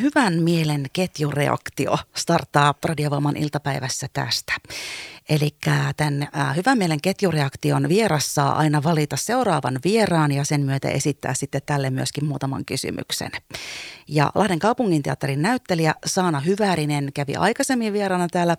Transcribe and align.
hyvän 0.00 0.42
mielen 0.42 0.86
ketjureaktio 0.92 1.98
starttaa 2.14 2.74
Radiovoiman 2.84 3.36
iltapäivässä 3.36 4.06
tästä. 4.12 4.52
Eli 5.28 5.50
tämän 5.96 6.28
hyvän 6.56 6.78
mielen 6.78 7.00
ketjureaktion 7.00 7.88
vieras 7.88 8.34
saa 8.34 8.56
aina 8.56 8.82
valita 8.82 9.16
seuraavan 9.16 9.78
vieraan 9.84 10.32
ja 10.32 10.44
sen 10.44 10.60
myötä 10.60 10.88
esittää 10.88 11.34
sitten 11.34 11.62
tälle 11.66 11.90
myöskin 11.90 12.24
muutaman 12.24 12.64
kysymyksen. 12.64 13.30
Ja 14.08 14.32
Lahden 14.34 14.58
kaupunginteatterin 14.58 15.42
näyttelijä 15.42 15.94
Saana 16.06 16.40
Hyvärinen 16.40 17.10
kävi 17.14 17.34
aikaisemmin 17.36 17.92
vieraana 17.92 18.28
täällä 18.28 18.56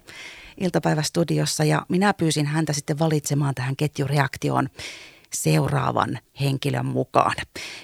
iltapäivästudiossa 0.57 1.63
ja 1.63 1.85
minä 1.89 2.13
pyysin 2.13 2.45
häntä 2.45 2.73
sitten 2.73 2.99
valitsemaan 2.99 3.55
tähän 3.55 3.75
ketjureaktioon 3.75 4.69
seuraavan 5.35 6.19
henkilön 6.41 6.85
mukaan. 6.85 7.35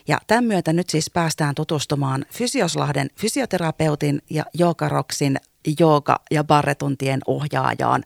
Ja 0.07 0.17
tämän 0.27 0.43
myötä 0.43 0.73
nyt 0.73 0.89
siis 0.89 1.09
päästään 1.09 1.55
tutustumaan 1.55 2.25
Fysioslahden 2.33 3.09
fysioterapeutin 3.15 4.21
ja 4.29 4.45
Joogaroksin 4.53 5.37
jooga- 5.79 6.19
ja 6.31 6.43
barretuntien 6.43 7.19
ohjaajaan 7.27 8.03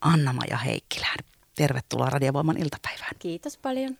Anna-Maja 0.00 0.56
Heikkilään. 0.56 1.16
Tervetuloa 1.54 2.10
Radiovoiman 2.10 2.56
iltapäivään. 2.56 3.12
Kiitos 3.18 3.56
paljon. 3.58 3.98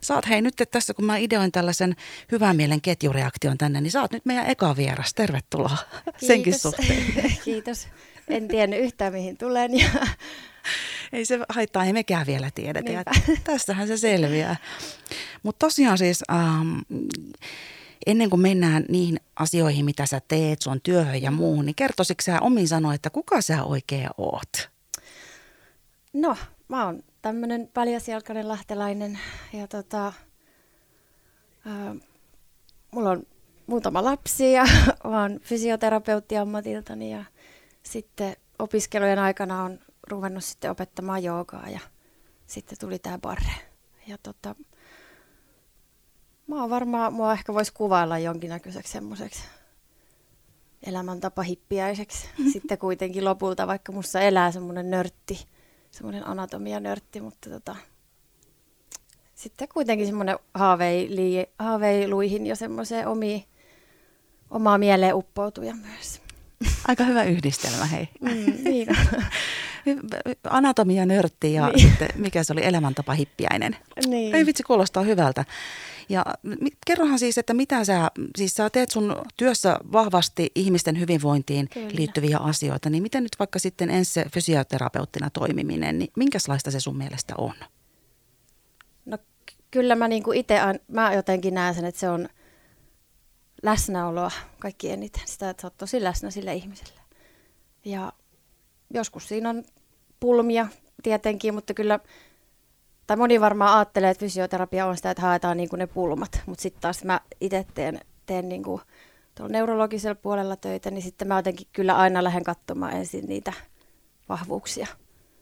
Saat 0.00 0.28
hei 0.28 0.42
nyt 0.42 0.54
tässä, 0.70 0.94
kun 0.94 1.04
mä 1.04 1.16
ideoin 1.16 1.52
tällaisen 1.52 1.96
hyvän 2.32 2.56
mielen 2.56 2.80
ketjureaktion 2.80 3.58
tänne, 3.58 3.80
niin 3.80 3.90
saat 3.90 4.12
nyt 4.12 4.26
meidän 4.26 4.46
eka 4.46 4.76
vieras. 4.76 5.14
Tervetuloa 5.14 5.76
Kiitos. 6.04 6.26
senkin 6.26 6.58
suhteen. 6.58 7.04
Kiitos. 7.44 7.88
En 8.28 8.48
tiennyt 8.48 8.80
yhtään 8.80 9.12
mihin 9.12 9.36
tulen 9.36 9.78
ja 9.78 9.88
ei 11.12 11.24
se 11.24 11.38
haittaa, 11.48 11.84
ei 11.84 11.92
mekään 11.92 12.26
vielä 12.26 12.50
tiedetä. 12.54 12.92
Ja 12.92 13.04
tästähän 13.44 13.88
se 13.88 13.96
selviää. 13.96 14.56
Mutta 15.42 15.66
tosiaan 15.66 15.98
siis 15.98 16.24
ähm, 16.32 16.78
ennen 18.06 18.30
kuin 18.30 18.40
mennään 18.40 18.84
niihin 18.88 19.20
asioihin, 19.36 19.84
mitä 19.84 20.06
sä 20.06 20.20
teet, 20.28 20.62
sun 20.62 20.80
työhön 20.80 21.22
ja 21.22 21.30
muuhun, 21.30 21.66
niin 21.66 21.74
kertoisitko 21.74 22.22
sä 22.22 22.40
omin 22.40 22.68
sanoa, 22.68 22.94
että 22.94 23.10
kuka 23.10 23.40
sä 23.40 23.64
oikein 23.64 24.08
oot? 24.18 24.70
No, 26.12 26.36
mä 26.68 26.84
oon 26.84 27.02
tämmönen 27.22 27.68
paljasjalkainen 27.74 28.48
lahtelainen 28.48 29.18
ja 29.52 29.68
tota, 29.68 30.06
äh, 30.06 31.96
mulla 32.90 33.10
on 33.10 33.26
muutama 33.66 34.04
lapsi 34.04 34.52
ja 34.52 34.64
olen 35.04 35.40
fysioterapeutti 35.40 36.36
ammatiltani 36.36 37.12
ja 37.12 37.24
sitten 37.82 38.36
opiskelujen 38.58 39.18
aikana 39.18 39.62
on 39.62 39.78
ruvennut 40.12 40.44
sitten 40.44 40.70
opettamaan 40.70 41.22
joogaa 41.22 41.68
ja 41.68 41.80
sitten 42.46 42.78
tuli 42.78 42.98
tämä 42.98 43.18
barre. 43.18 43.52
Ja 44.06 44.18
tota, 44.22 44.54
mä 46.46 46.60
oon 46.60 46.70
varmaan, 46.70 47.12
mua 47.12 47.32
ehkä 47.32 47.54
voisi 47.54 47.72
kuvailla 47.72 48.18
jonkinnäköiseksi 48.18 48.92
semmoiseksi 48.92 49.42
elämäntapa 50.86 51.42
hippiäiseksi. 51.42 52.28
Sitten 52.52 52.78
kuitenkin 52.78 53.24
lopulta, 53.24 53.66
vaikka 53.66 53.92
mussa 53.92 54.20
elää 54.20 54.52
semmoinen 54.52 54.90
nörtti, 54.90 55.46
semmoinen 55.90 56.26
anatomia 56.26 56.80
nörtti, 56.80 57.20
mutta 57.20 57.50
tota, 57.50 57.76
sitten 59.34 59.68
kuitenkin 59.68 60.06
semmoinen 60.06 60.38
haaveili, 60.54 61.46
haaveiluihin 61.58 62.46
ja 62.46 62.56
semmoiseen 62.56 63.08
omiin, 63.08 63.44
omaa 64.50 64.78
mieleen 64.78 65.14
uppoutuja 65.14 65.74
myös. 65.74 66.20
Aika 66.88 67.04
hyvä 67.04 67.24
yhdistelmä, 67.24 67.86
hei. 67.86 68.08
Mm, 68.20 68.64
niin 68.64 68.88
anatomia 70.50 71.06
nörtti 71.06 71.52
ja 71.52 71.68
niin. 71.68 71.88
sitten, 71.88 72.08
mikä 72.16 72.44
se 72.44 72.52
oli, 72.52 72.64
elämäntapa 72.64 73.12
hippiäinen. 73.12 73.76
Niin. 74.06 74.34
Ei 74.34 74.46
vitsi, 74.46 74.62
kuulostaa 74.62 75.02
hyvältä. 75.02 75.44
Ja 76.08 76.24
kerrohan 76.86 77.18
siis, 77.18 77.38
että 77.38 77.54
mitä 77.54 77.84
sä, 77.84 78.10
siis 78.36 78.54
sä 78.54 78.70
teet 78.70 78.90
sun 78.90 79.16
työssä 79.36 79.78
vahvasti 79.92 80.50
ihmisten 80.54 81.00
hyvinvointiin 81.00 81.68
Kyllä. 81.68 81.90
liittyviä 81.92 82.38
asioita, 82.38 82.90
niin 82.90 83.02
miten 83.02 83.22
nyt 83.22 83.36
vaikka 83.38 83.58
sitten 83.58 83.90
ensi 83.90 84.20
fysioterapeuttina 84.32 85.30
toimiminen, 85.30 85.98
niin 85.98 86.10
minkälaista 86.16 86.70
se 86.70 86.80
sun 86.80 86.96
mielestä 86.96 87.34
on? 87.38 87.54
No 89.04 89.18
kyllä 89.70 89.94
mä 89.94 90.08
niinku 90.08 90.32
itse, 90.32 90.58
mä 90.88 91.14
jotenkin 91.14 91.54
näen 91.54 91.74
sen, 91.74 91.84
että 91.84 92.00
se 92.00 92.08
on 92.08 92.28
läsnäoloa 93.62 94.30
kaikki 94.58 94.90
eniten. 94.90 95.22
Sitä, 95.24 95.50
että 95.50 95.60
sä 95.60 95.66
oot 95.66 95.76
tosi 95.78 96.02
läsnä 96.02 96.30
sille 96.30 96.54
ihmiselle. 96.54 97.00
Ja 97.84 98.12
joskus 98.94 99.28
siinä 99.28 99.50
on 99.50 99.64
pulmia 100.20 100.66
tietenkin, 101.02 101.54
mutta 101.54 101.74
kyllä, 101.74 102.00
tai 103.06 103.16
moni 103.16 103.40
varmaan 103.40 103.76
ajattelee, 103.76 104.10
että 104.10 104.20
fysioterapia 104.20 104.86
on 104.86 104.96
sitä, 104.96 105.10
että 105.10 105.22
haetaan 105.22 105.56
niin 105.56 105.68
kuin 105.68 105.78
ne 105.78 105.86
pulmat, 105.86 106.42
mutta 106.46 106.62
sitten 106.62 106.80
taas 106.80 107.04
mä 107.04 107.20
itse 107.40 107.66
teen, 107.74 108.00
teen 108.26 108.48
niin 108.48 108.62
kuin 108.62 108.80
tuolla 109.34 109.52
neurologisella 109.52 110.14
puolella 110.14 110.56
töitä, 110.56 110.90
niin 110.90 111.02
sitten 111.02 111.28
mä 111.28 111.38
jotenkin 111.38 111.66
kyllä 111.72 111.96
aina 111.96 112.24
lähden 112.24 112.44
katsomaan 112.44 112.92
ensin 112.92 113.26
niitä 113.26 113.52
vahvuuksia, 114.28 114.86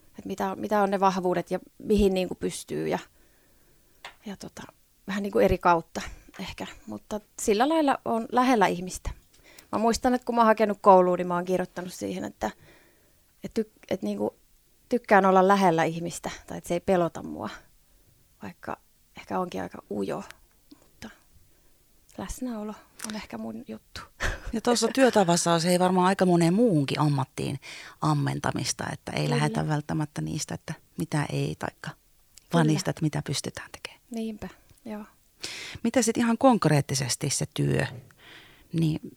että 0.09 0.27
mitä, 0.27 0.57
mitä 0.57 0.83
on 0.83 0.91
ne 0.91 1.01
vahvuudet 1.01 1.51
ja 1.51 1.59
mihin 1.79 2.15
niin 2.15 2.29
kuin 2.29 2.39
pystyy 2.39 2.89
ja, 2.89 2.99
ja 4.27 4.37
tota, 4.37 4.63
vähän 5.07 5.23
niin 5.23 5.33
kuin 5.33 5.45
eri 5.45 5.59
kautta 5.59 6.01
ehkä, 6.41 6.67
mutta 6.87 7.21
sillä 7.41 7.69
lailla 7.69 7.99
on 8.05 8.27
lähellä 8.33 8.67
ihmistä. 8.67 9.11
Mä 9.73 9.79
muistan, 9.79 10.15
että 10.15 10.25
kun 10.25 10.35
mä 10.35 10.41
oon 10.41 10.47
hakenut 10.47 10.79
kouluun, 10.81 11.19
niin 11.19 11.27
mä 11.27 11.35
oon 11.35 11.45
kirjoittanut 11.45 11.93
siihen, 11.93 12.25
että– 12.25 12.51
että 13.45 13.55
tyk, 13.55 13.69
et 13.91 14.03
niinku, 14.03 14.37
tykkään 14.89 15.27
olla 15.27 15.49
lähellä 15.49 15.85
ihmistä 15.85 16.31
tai 16.47 16.59
että 16.59 16.69
se 16.69 16.75
ei 16.75 16.81
pelota 16.81 17.23
mua, 17.23 17.51
vaikka 18.43 18.77
ehkä 19.17 19.39
onkin 19.39 19.63
aika 19.63 19.83
ujo, 19.91 20.23
mutta 20.81 21.11
läsnäolo 22.19 22.75
on 23.09 23.15
ehkä 23.15 23.39
mun 23.39 23.65
juttu. 23.69 24.01
Ja 24.53 24.61
tuossa 24.61 24.89
työtavassa 24.95 25.59
se 25.59 25.71
ei 25.71 25.79
varmaan 25.79 26.07
aika 26.07 26.27
moneen 26.27 26.55
muuhunkin 26.55 27.01
ammattiin 27.01 27.61
ammentamista, 28.01 28.85
että 28.93 29.13
ei 29.13 29.23
Kyllä. 29.23 29.37
lähetä 29.37 29.69
välttämättä 29.69 30.21
niistä, 30.21 30.55
että 30.55 30.75
mitä 30.97 31.27
ei, 31.33 31.57
taikka 31.59 31.91
vaan 32.53 32.67
niistä, 32.67 32.91
että 32.91 33.03
mitä 33.03 33.23
pystytään 33.27 33.71
tekemään. 33.73 34.01
Niinpä, 34.11 34.49
joo. 34.85 35.05
Mitä 35.85 36.03
sitten 36.03 36.23
ihan 36.23 36.39
konkreettisesti 36.39 37.31
se 37.31 37.47
työ, 37.55 37.87
niin 38.73 39.17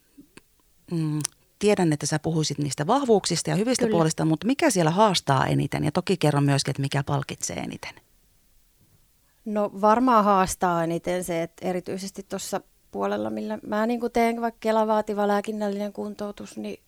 mm, 0.91 1.19
tiedän, 1.63 1.93
että 1.93 2.05
sä 2.05 2.19
puhuisit 2.19 2.57
niistä 2.57 2.87
vahvuuksista 2.87 3.49
ja 3.49 3.55
hyvistä 3.55 3.85
Kyllä. 3.85 3.95
puolista, 3.95 4.25
mutta 4.25 4.47
mikä 4.47 4.69
siellä 4.69 4.91
haastaa 4.91 5.47
eniten? 5.47 5.83
Ja 5.83 5.91
toki 5.91 6.17
kerro 6.17 6.41
myöskin, 6.41 6.71
että 6.71 6.81
mikä 6.81 7.03
palkitsee 7.03 7.55
eniten. 7.55 7.93
No 9.45 9.71
varmaan 9.81 10.23
haastaa 10.23 10.83
eniten 10.83 11.23
se, 11.23 11.43
että 11.43 11.67
erityisesti 11.67 12.25
tuossa 12.29 12.61
puolella, 12.91 13.29
millä 13.29 13.59
mä 13.67 13.85
niin 13.85 13.99
teen 14.13 14.41
vaikka 14.41 14.57
Kela 14.59 14.87
vaativa 14.87 15.27
lääkinnällinen 15.27 15.93
kuntoutus, 15.93 16.57
niin 16.57 16.79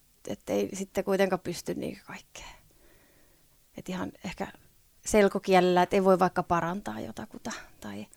ei 0.48 0.70
sitten 0.74 1.04
kuitenkaan 1.04 1.40
pysty 1.40 1.74
niin 1.74 2.00
kaikkeen. 2.08 2.56
Että 3.78 3.92
ihan 3.92 4.12
ehkä 4.26 4.48
selkokielellä, 5.06 5.84
että 5.84 5.96
ei 5.96 6.04
voi 6.04 6.20
vaikka 6.20 6.44
parantaa 6.44 7.00
jotakuta 7.00 7.52
tai 7.80 8.08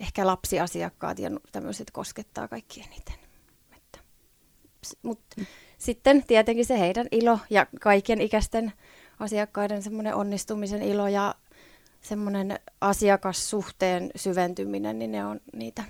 ehkä 0.00 0.26
lapsiasiakkaat 0.26 1.18
ja 1.18 1.30
tämmöiset 1.52 1.90
koskettaa 1.90 2.48
kaikki 2.48 2.80
eniten. 2.80 3.22
Mutta 5.02 5.36
sitten 5.82 6.24
tietenkin 6.26 6.66
se 6.66 6.78
heidän 6.78 7.06
ilo 7.10 7.38
ja 7.50 7.66
kaiken 7.80 8.20
ikäisten 8.20 8.72
asiakkaiden 9.18 9.82
semmoinen 9.82 10.14
onnistumisen 10.14 10.82
ilo 10.82 11.08
ja 11.08 11.34
semmoinen 12.00 12.58
asiakassuhteen 12.80 14.10
syventyminen, 14.16 14.98
niin 14.98 15.12
ne 15.12 15.24
on 15.24 15.40
niitä, 15.52 15.84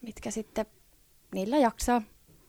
mitkä 0.00 0.30
sitten 0.30 0.66
niillä 1.34 1.58
jaksaa 1.58 2.02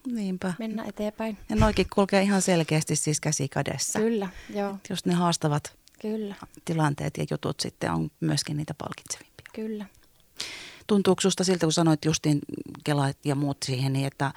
Niinpä. 0.08 0.54
mennä 0.60 0.84
eteenpäin. 0.84 1.38
Ja 1.50 1.56
noikin 1.56 1.88
kulkee 1.94 2.22
ihan 2.22 2.42
selkeästi 2.42 2.96
siis 2.96 3.20
käsi 3.20 3.48
kädessä. 3.48 4.00
Kyllä, 4.00 4.30
joo. 4.50 4.70
Et 4.76 4.90
just 4.90 5.06
ne 5.06 5.14
haastavat 5.14 5.78
Kyllä. 6.02 6.36
tilanteet 6.66 7.18
ja 7.18 7.26
jutut 7.32 7.60
sitten 7.60 7.92
on 7.92 8.12
myöskin 8.20 8.58
niitä 8.58 8.74
palkitsevimpia. 8.74 9.48
Kyllä. 9.54 9.86
Tuntuuko 10.88 11.22
susta 11.22 11.44
siltä, 11.44 11.66
kun 11.66 11.74
sanoit 11.74 12.06
justiin 12.06 12.40
Kela 12.84 13.10
ja 13.26 13.36
muut 13.36 13.58
siihen, 13.66 13.94
niin 13.94 14.08
että 14.08 14.34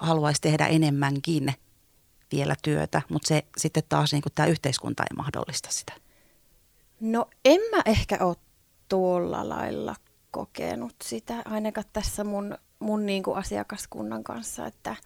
haluaisi 0.00 0.40
tehdä 0.40 0.66
enemmänkin 0.66 1.54
vielä 2.32 2.54
työtä, 2.62 3.02
mutta 3.08 3.28
se 3.28 3.44
sitten 3.56 3.82
taas 3.88 4.12
niin 4.12 4.22
tämä 4.34 4.46
yhteiskunta 4.46 5.02
ei 5.02 5.16
mahdollista 5.16 5.68
sitä. 5.70 5.92
No 7.00 7.30
en 7.44 7.60
mä 7.70 7.82
ehkä 7.86 8.18
ole 8.20 8.36
tuolla 8.88 9.48
lailla 9.48 9.94
kokenut 10.30 10.94
sitä, 11.04 11.42
ainakaan 11.44 11.86
tässä 11.92 12.24
mun, 12.24 12.58
mun 12.78 13.06
niin 13.06 13.22
kuin 13.22 13.36
asiakaskunnan 13.36 14.24
kanssa, 14.24 14.66
että 14.66 14.96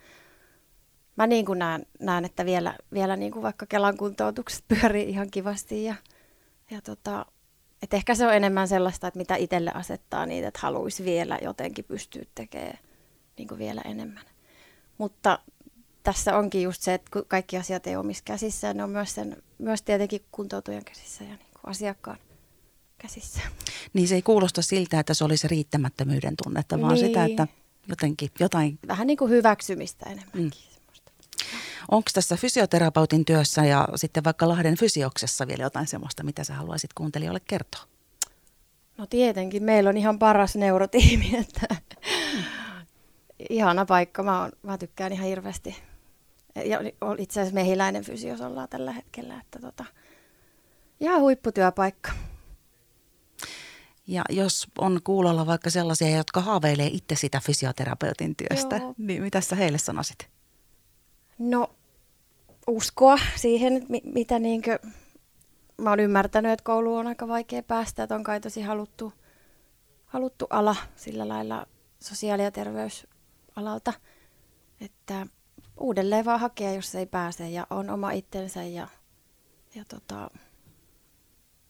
mä 1.16 1.26
niin 1.26 1.46
kuin 1.46 1.58
näen, 1.58 1.86
näen, 2.00 2.24
että 2.24 2.44
vielä, 2.44 2.76
vielä 2.92 3.16
niin 3.16 3.32
kuin 3.32 3.42
vaikka 3.42 3.66
Kelan 3.66 3.96
kuntoutukset 3.96 4.64
pyörii 4.68 5.08
ihan 5.08 5.30
kivasti 5.30 5.84
ja, 5.84 5.94
ja 6.70 6.82
tota, 6.82 7.26
että 7.82 7.96
ehkä 7.96 8.14
se 8.14 8.26
on 8.26 8.34
enemmän 8.34 8.68
sellaista, 8.68 9.06
että 9.06 9.18
mitä 9.18 9.36
itselle 9.36 9.72
asettaa 9.74 10.26
niitä, 10.26 10.48
että 10.48 10.60
haluaisi 10.62 11.04
vielä 11.04 11.38
jotenkin 11.42 11.84
pystyä 11.84 12.22
tekemään 12.34 12.78
niin 13.36 13.48
kuin 13.48 13.58
vielä 13.58 13.80
enemmän. 13.84 14.24
Mutta 14.98 15.38
tässä 16.02 16.38
onkin 16.38 16.62
just 16.62 16.82
se, 16.82 16.94
että 16.94 17.10
kaikki 17.28 17.56
asiat 17.56 17.86
ei 17.86 17.96
ole 17.96 18.00
omissa 18.00 18.22
käsissä 18.24 18.66
ja 18.66 18.74
ne 18.74 18.84
on 18.84 18.90
myös, 18.90 19.14
sen, 19.14 19.42
myös 19.58 19.82
tietenkin 19.82 20.24
kuntoutujan 20.32 20.84
käsissä 20.84 21.24
ja 21.24 21.30
niin 21.30 21.38
kuin 21.38 21.70
asiakkaan 21.70 22.18
käsissä. 22.98 23.40
Niin 23.92 24.08
se 24.08 24.14
ei 24.14 24.22
kuulosta 24.22 24.62
siltä, 24.62 25.00
että 25.00 25.14
se 25.14 25.24
olisi 25.24 25.48
riittämättömyyden 25.48 26.34
tunnetta, 26.44 26.80
vaan 26.80 26.94
niin. 26.94 27.06
sitä, 27.06 27.24
että 27.24 27.46
jotenkin 27.88 28.30
jotain. 28.40 28.78
Vähän 28.88 29.06
niin 29.06 29.16
kuin 29.16 29.30
hyväksymistä 29.30 30.06
enemmänkin. 30.06 30.42
Mm. 30.42 30.50
Onko 31.90 32.10
tässä 32.14 32.36
fysioterapeutin 32.36 33.24
työssä 33.24 33.64
ja 33.64 33.88
sitten 33.94 34.24
vaikka 34.24 34.48
Lahden 34.48 34.76
fysioksessa 34.76 35.46
vielä 35.46 35.62
jotain 35.62 35.86
sellaista, 35.86 36.22
mitä 36.22 36.44
sä 36.44 36.54
haluaisit 36.54 36.92
kuuntelijoille 36.92 37.40
kertoa? 37.48 37.82
No 38.98 39.06
tietenkin, 39.06 39.62
meillä 39.62 39.90
on 39.90 39.96
ihan 39.96 40.18
paras 40.18 40.56
neurotiimi, 40.56 41.36
että 41.36 41.66
mm. 41.74 42.44
ihana 43.50 43.86
paikka. 43.86 44.22
Mä, 44.22 44.42
on, 44.42 44.52
mä 44.62 44.78
tykkään 44.78 45.12
ihan 45.12 45.26
hirveästi. 45.26 45.76
Ja 46.64 46.78
itse 47.18 47.40
asiassa 47.40 47.54
mehiläinen 47.54 48.04
fysios 48.04 48.40
ollaan 48.40 48.68
tällä 48.68 48.92
hetkellä, 48.92 49.40
että 49.40 49.58
tota, 49.58 49.84
ihan 51.00 51.20
huipputyöpaikka. 51.20 52.10
Ja 54.06 54.22
jos 54.30 54.68
on 54.78 55.00
kuulolla 55.04 55.46
vaikka 55.46 55.70
sellaisia, 55.70 56.16
jotka 56.16 56.40
haaveilee 56.40 56.86
itse 56.86 57.14
sitä 57.14 57.40
fysioterapeutin 57.44 58.36
työstä, 58.36 58.76
Joo. 58.76 58.94
niin 58.98 59.22
mitä 59.22 59.40
sä 59.40 59.56
heille 59.56 59.78
sanoisit? 59.78 60.28
No 61.38 61.70
uskoa 62.66 63.18
siihen, 63.36 63.86
mitä 64.04 64.38
niinkö, 64.38 64.78
mä 65.78 65.90
oon 65.90 66.00
ymmärtänyt, 66.00 66.52
että 66.52 66.64
koulu 66.64 66.96
on 66.96 67.06
aika 67.06 67.28
vaikea 67.28 67.62
päästä, 67.62 68.02
että 68.02 68.14
on 68.14 68.24
kai 68.24 68.40
tosi 68.40 68.62
haluttu, 68.62 69.12
haluttu 70.06 70.46
ala 70.50 70.76
sillä 70.96 71.28
lailla 71.28 71.66
sosiaali- 72.00 72.42
ja 72.42 72.50
terveysalalta, 72.50 73.92
että 74.80 75.26
uudelleen 75.80 76.24
vaan 76.24 76.40
hakea, 76.40 76.72
jos 76.72 76.94
ei 76.94 77.06
pääse 77.06 77.48
ja 77.48 77.66
on 77.70 77.90
oma 77.90 78.10
itsensä 78.10 78.62
ja, 78.62 78.88
ja 79.74 79.84
tota, 79.88 80.30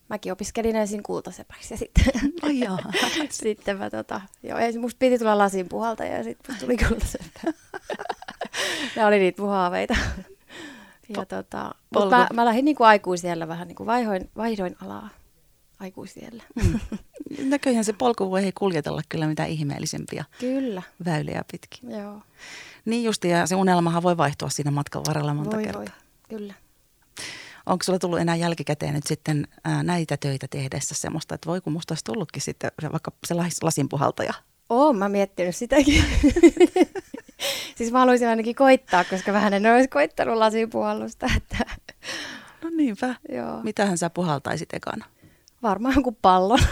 mäkin 0.09 0.31
opiskelin 0.31 0.75
ensin 0.75 1.03
kultasepäksi 1.03 1.73
ja 1.73 1.77
sitten, 1.77 2.05
oh, 2.43 2.93
sitten 3.29 3.77
mä 3.77 3.89
tota, 3.89 4.21
joo, 4.43 4.57
ensin 4.57 4.81
musta 4.81 4.99
piti 4.99 5.19
tulla 5.19 5.37
lasin 5.37 5.69
puhalta 5.69 6.05
ja 6.05 6.23
sitten 6.23 6.55
tuli 6.59 6.77
kultasepä. 6.77 7.39
ne 8.95 9.05
oli 9.05 9.19
niitä 9.19 9.41
mun 9.41 9.51
haaveita. 9.51 9.95
Ja 11.17 11.25
tota, 11.25 11.75
mutta 11.93 12.17
mä, 12.17 12.27
mä 12.33 12.45
lähdin 12.45 12.65
niinku 12.65 12.83
aikuisiellä 12.83 13.47
vähän, 13.47 13.67
niinku 13.67 13.85
vaihdoin, 13.85 14.29
vaihdoin 14.37 14.75
alaa 14.83 15.09
aikuisiellä. 15.79 16.43
Mm. 16.55 16.79
Näköjään 17.39 17.85
se 17.85 17.93
polku 17.93 18.31
voi 18.31 18.51
kuljetella 18.55 19.01
kyllä 19.09 19.27
mitä 19.27 19.45
ihmeellisempiä 19.45 20.25
kyllä. 20.39 20.81
väyliä 21.05 21.43
pitkin. 21.51 21.91
Joo. 21.91 22.21
Niin 22.85 23.03
justi, 23.03 23.29
ja 23.29 23.47
se 23.47 23.55
unelmahan 23.55 24.03
voi 24.03 24.17
vaihtua 24.17 24.49
siinä 24.49 24.71
matkan 24.71 25.03
varrella 25.07 25.33
monta 25.33 25.55
voi, 25.55 25.63
kertaa. 25.63 25.81
Voi, 25.81 25.89
kyllä. 26.29 26.53
Onko 27.65 27.83
sulla 27.83 27.99
tullut 27.99 28.19
enää 28.19 28.35
jälkikäteen 28.35 28.93
nyt 28.93 29.07
sitten 29.07 29.47
ää, 29.63 29.83
näitä 29.83 30.17
töitä 30.17 30.47
tehdessä 30.49 30.95
semmoista, 30.95 31.35
että 31.35 31.49
voi 31.49 31.61
kun 31.61 31.73
musta 31.73 31.91
olisi 31.91 32.03
tullutkin 32.03 32.41
sitten 32.41 32.71
vaikka 32.91 33.11
se 33.25 33.35
lasinpuhaltaja? 33.61 34.33
Oon 34.69 34.97
mä 34.97 35.09
miettinyt 35.09 35.55
sitäkin. 35.55 36.03
siis 37.77 37.91
mä 37.91 37.99
haluaisin 37.99 38.27
ainakin 38.27 38.55
koittaa, 38.55 39.03
koska 39.03 39.33
vähän 39.33 39.53
en 39.53 39.73
olisi 39.73 39.87
koittanut 39.87 40.37
lasipuhallusta. 40.37 41.27
Että... 41.37 41.57
No 42.63 42.69
niinpä. 42.69 43.15
Joo. 43.29 43.63
Mitähän 43.63 43.97
sä 43.97 44.09
puhaltaisit 44.09 44.73
ekana? 44.73 45.05
Varmaan 45.63 45.93
jonkun 45.93 46.17
pallon. 46.21 46.59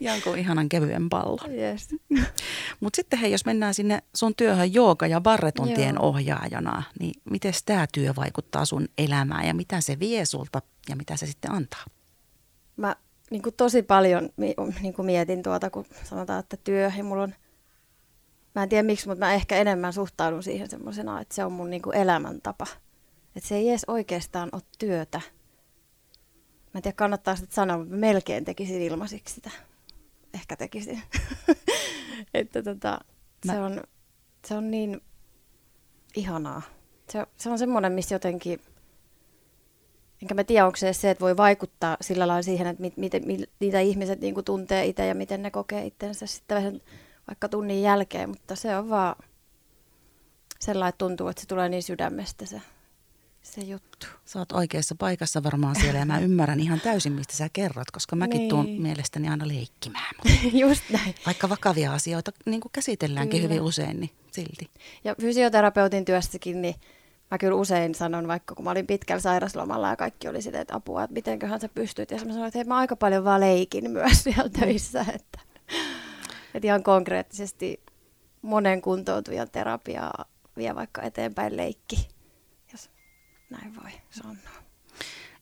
Jonkun 0.00 0.38
ihanan 0.38 0.68
kevyen 0.68 1.08
pallon. 1.08 1.54
Yes. 1.54 1.88
Mutta 2.80 2.96
sitten 2.96 3.18
hei, 3.18 3.32
jos 3.32 3.44
mennään 3.44 3.74
sinne 3.74 4.02
sun 4.14 4.34
työhön 4.36 4.74
jooga- 4.74 5.06
ja 5.06 5.20
barretuntien 5.20 5.94
Joo. 5.94 6.08
ohjaajana, 6.08 6.82
niin 7.00 7.14
miten 7.30 7.52
tämä 7.66 7.86
työ 7.94 8.12
vaikuttaa 8.16 8.64
sun 8.64 8.88
elämään 8.98 9.46
ja 9.46 9.54
mitä 9.54 9.80
se 9.80 9.98
vie 9.98 10.24
sulta 10.24 10.62
ja 10.88 10.96
mitä 10.96 11.16
se 11.16 11.26
sitten 11.26 11.52
antaa? 11.52 11.84
Mä 12.76 12.96
niin 13.30 13.42
kuin 13.42 13.54
tosi 13.54 13.82
paljon 13.82 14.30
niin 14.80 14.94
kuin 14.94 15.06
mietin 15.06 15.42
tuota, 15.42 15.70
kun 15.70 15.84
sanotaan, 16.04 16.40
että 16.40 16.56
työ 16.56 16.92
ja 16.96 17.04
mulla 17.04 17.22
on, 17.22 17.34
mä 18.54 18.62
en 18.62 18.68
tiedä 18.68 18.82
miksi, 18.82 19.08
mutta 19.08 19.24
mä 19.24 19.34
ehkä 19.34 19.56
enemmän 19.56 19.92
suhtaudun 19.92 20.42
siihen 20.42 20.70
semmoisena, 20.70 21.20
että 21.20 21.34
se 21.34 21.44
on 21.44 21.52
mun 21.52 21.70
niin 21.70 21.82
kuin 21.82 21.96
elämäntapa. 21.96 22.66
Että 23.36 23.48
se 23.48 23.56
ei 23.56 23.68
edes 23.68 23.84
oikeastaan 23.88 24.48
ole 24.52 24.62
työtä. 24.78 25.20
Mä 26.74 26.78
en 26.78 26.82
tiedä, 26.82 26.94
kannattaa 26.94 27.36
sitä 27.36 27.54
sanoa, 27.54 27.78
mutta 27.78 27.96
melkein 27.96 28.44
tekisin 28.44 28.82
ilmaisiksi 28.82 29.34
sitä. 29.34 29.50
Ehkä 30.34 30.56
tekisin. 30.56 31.02
että 32.34 32.62
tota, 32.62 33.00
mä... 33.46 33.52
se, 33.52 33.60
on, 33.60 33.82
se 34.46 34.54
on 34.54 34.70
niin 34.70 35.00
ihanaa. 36.16 36.62
Se, 37.10 37.26
se 37.36 37.50
on 37.50 37.58
semmoinen, 37.58 37.92
missä 37.92 38.14
jotenkin– 38.14 38.60
enkä 40.22 40.34
mä 40.34 40.44
tiedä, 40.44 40.66
onko 40.66 40.76
se 40.76 40.92
se, 40.92 41.10
että 41.10 41.22
voi 41.22 41.36
vaikuttaa 41.36 41.96
sillä 42.00 42.28
lailla 42.28 42.42
siihen, 42.42 42.66
että 42.66 42.80
mit, 42.80 42.96
mit, 42.96 43.12
mit, 43.26 43.50
mitä 43.60 43.80
ihmiset 43.80 44.20
niin 44.20 44.34
kuin 44.34 44.44
tuntee 44.44 44.86
itse 44.86 45.06
ja 45.06 45.14
miten 45.14 45.42
ne 45.42 45.50
kokee 45.50 45.86
itsensä 45.86 46.26
sitten 46.26 46.56
vähän 46.56 46.80
vaikka 47.28 47.48
tunnin 47.48 47.82
jälkeen, 47.82 48.28
mutta 48.28 48.56
se 48.56 48.76
on 48.76 48.88
vaan 48.88 49.16
sellainen, 50.60 50.88
että 50.88 50.98
tuntuu, 50.98 51.28
että 51.28 51.40
se 51.40 51.48
tulee 51.48 51.68
niin 51.68 51.82
sydämestä 51.82 52.46
se, 52.46 52.60
se 53.42 53.60
juttu. 53.60 54.06
Sä 54.24 54.38
oot 54.38 54.52
oikeassa 54.52 54.94
paikassa 54.98 55.42
varmaan 55.42 55.76
siellä 55.80 55.98
ja 55.98 56.06
mä 56.06 56.18
ymmärrän 56.18 56.60
ihan 56.60 56.80
täysin, 56.80 57.12
mistä 57.12 57.36
sä 57.36 57.48
kerrot, 57.52 57.90
koska 57.90 58.16
mäkin 58.16 58.38
niin. 58.38 58.48
tuun 58.48 58.68
mielestäni 58.68 59.28
aina 59.28 59.48
leikkimään. 59.48 60.14
Just 60.52 60.82
näin. 60.90 61.14
Vaikka 61.26 61.48
vakavia 61.48 61.92
asioita 61.92 62.32
niin 62.46 62.60
kuin 62.60 62.72
käsitelläänkin 62.72 63.40
Kyllä. 63.40 63.54
hyvin 63.54 63.62
usein, 63.66 64.00
niin 64.00 64.10
silti. 64.32 64.70
Ja 65.04 65.14
fysioterapeutin 65.20 66.04
työssäkin, 66.04 66.62
niin 66.62 66.74
mä 67.30 67.38
kyllä 67.38 67.54
usein 67.56 67.94
sanon, 67.94 68.28
vaikka 68.28 68.54
kun 68.54 68.64
mä 68.64 68.70
olin 68.70 68.86
pitkällä 68.86 69.20
sairaslomalla 69.20 69.88
ja 69.88 69.96
kaikki 69.96 70.28
oli 70.28 70.42
sitä, 70.42 70.60
että 70.60 70.74
apua, 70.74 71.04
että 71.04 71.14
mitenköhän 71.14 71.60
sä 71.60 71.68
pystyt. 71.68 72.10
Ja 72.10 72.16
mä 72.16 72.32
sanoin, 72.32 72.46
että 72.46 72.58
hei, 72.58 72.64
mä 72.64 72.76
aika 72.76 72.96
paljon 72.96 73.24
vaan 73.24 73.40
leikin 73.40 73.90
myös 73.90 74.22
siellä 74.24 74.50
töissä. 74.60 75.00
Että, 75.14 75.40
että 76.54 76.66
ihan 76.66 76.82
konkreettisesti 76.82 77.80
monen 78.42 78.82
kuntoutujan 78.82 79.50
terapiaa 79.50 80.24
vie 80.56 80.74
vaikka 80.74 81.02
eteenpäin 81.02 81.56
leikki, 81.56 82.08
näin 83.52 83.76
voi 83.76 83.90
sanoa 84.10 84.62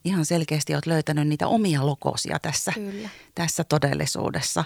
ihan 0.05 0.25
selkeästi 0.25 0.73
olet 0.73 0.85
löytänyt 0.85 1.27
niitä 1.27 1.47
omia 1.47 1.85
lokosia 1.85 2.39
tässä, 2.39 2.71
Kyllä. 2.71 3.09
tässä 3.35 3.63
todellisuudessa. 3.63 4.63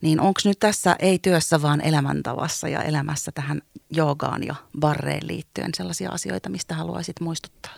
Niin 0.00 0.20
onko 0.20 0.40
nyt 0.44 0.58
tässä 0.58 0.96
ei 0.98 1.18
työssä, 1.18 1.62
vaan 1.62 1.80
elämäntavassa 1.80 2.68
ja 2.68 2.82
elämässä 2.82 3.32
tähän 3.32 3.62
joogaan 3.90 4.44
ja 4.46 4.54
barreen 4.80 5.26
liittyen 5.26 5.70
sellaisia 5.74 6.10
asioita, 6.10 6.48
mistä 6.48 6.74
haluaisit 6.74 7.20
muistuttaa? 7.20 7.72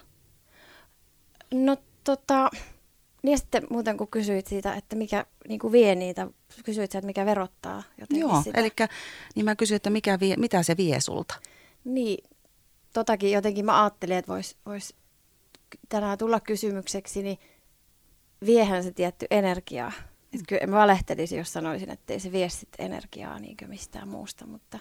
No 1.54 1.76
tota, 2.04 2.50
niin 3.22 3.38
sitten 3.38 3.66
muuten 3.70 3.96
kun 3.96 4.08
kysyit 4.08 4.46
siitä, 4.46 4.74
että 4.74 4.96
mikä 4.96 5.26
niin 5.48 5.60
kuin 5.60 5.72
vie 5.72 5.94
niitä, 5.94 6.26
kysyit 6.64 6.94
että 6.94 7.06
mikä 7.06 7.26
verottaa 7.26 7.82
jotenkin 7.98 8.20
Joo, 8.20 8.42
sitä. 8.42 8.60
eli 8.60 8.70
niin 9.34 9.44
mä 9.44 9.56
kysyin, 9.56 9.76
että 9.76 9.90
mikä 9.90 10.20
vie, 10.20 10.36
mitä 10.36 10.62
se 10.62 10.76
vie 10.76 11.00
sulta? 11.00 11.34
Niin, 11.84 12.24
totakin 12.92 13.32
jotenkin 13.32 13.64
mä 13.64 13.82
ajattelin, 13.82 14.16
että 14.16 14.32
voisi 14.32 14.56
vois 14.66 14.94
tänään 15.88 16.18
tulla 16.18 16.40
kysymykseksi, 16.40 17.22
niin 17.22 17.38
viehän 18.46 18.84
se 18.84 18.92
tietty 18.92 19.26
energiaa. 19.30 19.92
Et 20.34 20.40
kyllä 20.48 20.66
mä 20.66 20.76
valehtelisin, 20.76 21.38
jos 21.38 21.52
sanoisin, 21.52 21.90
että 21.90 22.12
ei 22.12 22.20
se 22.20 22.32
vie 22.32 22.48
sit 22.48 22.68
energiaa 22.78 23.38
niin 23.38 23.56
mistään 23.66 24.08
muusta, 24.08 24.46
mutta 24.46 24.78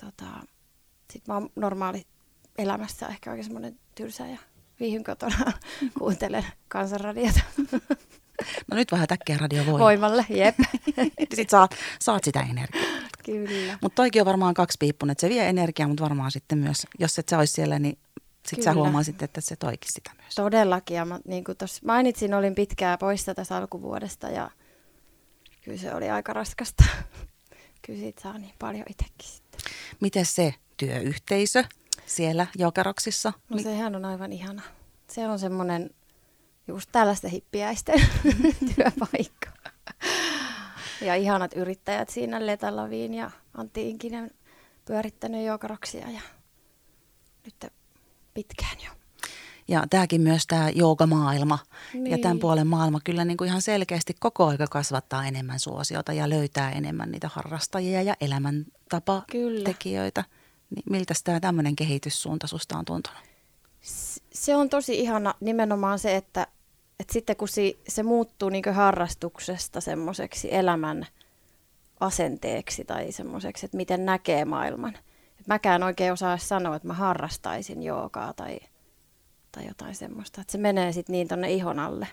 tota, 0.00 0.26
sit 1.12 1.28
mä 1.28 1.34
oon 1.34 1.50
normaali 1.56 2.06
elämässä 2.58 3.06
ehkä 3.06 3.30
oikein 3.30 3.44
semmoinen 3.44 3.78
tylsä 3.94 4.26
ja 4.26 4.38
viihyn 4.80 5.04
kotona 5.04 5.52
kuuntelen 5.98 6.46
kansanradiota. 6.68 7.40
No 8.70 8.76
nyt 8.76 8.92
vähän 8.92 9.08
täkkiä 9.08 9.38
radio 9.38 9.58
voimalle. 9.58 9.84
Voimalle, 9.84 10.26
jep. 10.28 10.54
Sitten 11.34 11.48
saat, 11.48 11.74
saat 12.00 12.24
sitä 12.24 12.40
energiaa. 12.40 12.89
Kyllä. 13.30 13.78
Mutta 13.82 13.96
toikin 13.96 14.22
on 14.22 14.26
varmaan 14.26 14.54
kaksi 14.54 14.76
piippunen, 14.80 15.12
että 15.12 15.20
se 15.20 15.28
vie 15.28 15.48
energiaa, 15.48 15.88
mutta 15.88 16.04
varmaan 16.04 16.30
sitten 16.30 16.58
myös, 16.58 16.86
jos 16.98 17.18
et 17.18 17.28
sä 17.28 17.38
olisi 17.38 17.52
siellä, 17.52 17.78
niin 17.78 17.98
sitten 18.46 18.64
sä 18.64 18.74
huomasit, 18.74 19.22
että 19.22 19.40
se 19.40 19.56
toikin 19.56 19.92
sitä 19.92 20.10
myös. 20.22 20.34
Todellakin. 20.34 20.96
Ja 20.96 21.04
mä, 21.04 21.20
niin 21.24 21.44
kuin 21.44 21.58
tuossa 21.58 21.82
mainitsin, 21.86 22.34
olin 22.34 22.54
pitkää 22.54 22.98
poissa 22.98 23.34
tässä 23.34 23.56
alkuvuodesta 23.56 24.28
ja 24.28 24.50
kyllä 25.62 25.78
se 25.78 25.94
oli 25.94 26.10
aika 26.10 26.32
raskasta. 26.32 26.84
kyllä 27.86 28.00
siitä 28.00 28.22
saa 28.22 28.38
niin 28.38 28.54
paljon 28.58 28.84
itsekin 28.90 29.28
sitten. 29.28 29.60
Miten 30.00 30.26
se 30.26 30.54
työyhteisö 30.76 31.64
siellä 32.06 32.46
Jokeroksissa? 32.58 33.32
No 33.48 33.58
sehän 33.58 33.96
on 33.96 34.04
aivan 34.04 34.32
ihana. 34.32 34.62
Se 35.10 35.28
on 35.28 35.38
semmoinen 35.38 35.90
just 36.68 36.88
tällaista 36.92 37.28
hippiäisten 37.28 38.00
työpaikka. 38.74 39.39
Ja 41.00 41.14
ihanat 41.14 41.52
yrittäjät 41.52 42.08
siinä 42.08 42.46
Leta 42.46 42.76
Laviin 42.76 43.14
ja 43.14 43.30
Antti 43.54 43.90
Inkinen 43.90 44.30
pyörittänyt 44.84 45.46
Jokeroksia 45.46 46.10
ja 46.10 46.20
nyt 47.44 47.72
pitkään 48.34 48.76
jo. 48.84 48.90
Ja 49.68 49.84
tämäkin 49.90 50.20
myös 50.20 50.46
tämä 50.46 50.70
joogamaailma 50.70 51.58
niin. 51.92 52.06
ja 52.06 52.18
tämän 52.18 52.38
puolen 52.38 52.66
maailma 52.66 53.00
kyllä 53.04 53.24
niin 53.24 53.36
kuin 53.36 53.48
ihan 53.48 53.62
selkeästi 53.62 54.14
koko 54.20 54.46
aika 54.46 54.66
kasvattaa 54.66 55.26
enemmän 55.26 55.58
suosiota 55.58 56.12
ja 56.12 56.30
löytää 56.30 56.70
enemmän 56.70 57.10
niitä 57.10 57.30
harrastajia 57.32 58.02
ja 58.02 58.14
elämäntapatekijöitä. 58.20 60.24
Niin 60.70 60.84
miltä 60.90 61.14
tämä 61.24 61.40
tämmöinen 61.40 61.76
kehityssuunta 61.76 62.46
susta 62.46 62.78
on 62.78 62.84
tuntunut? 62.84 63.20
Se 64.32 64.56
on 64.56 64.68
tosi 64.68 65.00
ihana 65.00 65.34
nimenomaan 65.40 65.98
se, 65.98 66.16
että, 66.16 66.46
että 67.00 67.12
sitten 67.12 67.36
kun 67.36 67.48
se, 67.48 67.74
se 67.88 68.02
muuttuu 68.02 68.48
niin 68.48 68.64
harrastuksesta 68.72 69.80
semmoiseksi 69.80 70.54
elämän 70.54 71.06
asenteeksi 72.00 72.84
tai 72.84 73.12
semmoiseksi, 73.12 73.66
että 73.66 73.76
miten 73.76 74.04
näkee 74.04 74.44
maailman. 74.44 74.98
Et 75.40 75.46
mäkään 75.46 75.82
oikein 75.82 76.12
osaa 76.12 76.38
sanoa, 76.38 76.76
että 76.76 76.88
mä 76.88 76.94
harrastaisin 76.94 77.82
joogaa 77.82 78.32
tai, 78.32 78.60
tai 79.52 79.66
jotain 79.66 79.94
semmoista. 79.94 80.40
Että 80.40 80.52
se 80.52 80.58
menee 80.58 80.92
sitten 80.92 81.12
niin 81.12 81.28
tonne 81.28 81.50
ihon 81.52 81.78
alle. 81.78 82.08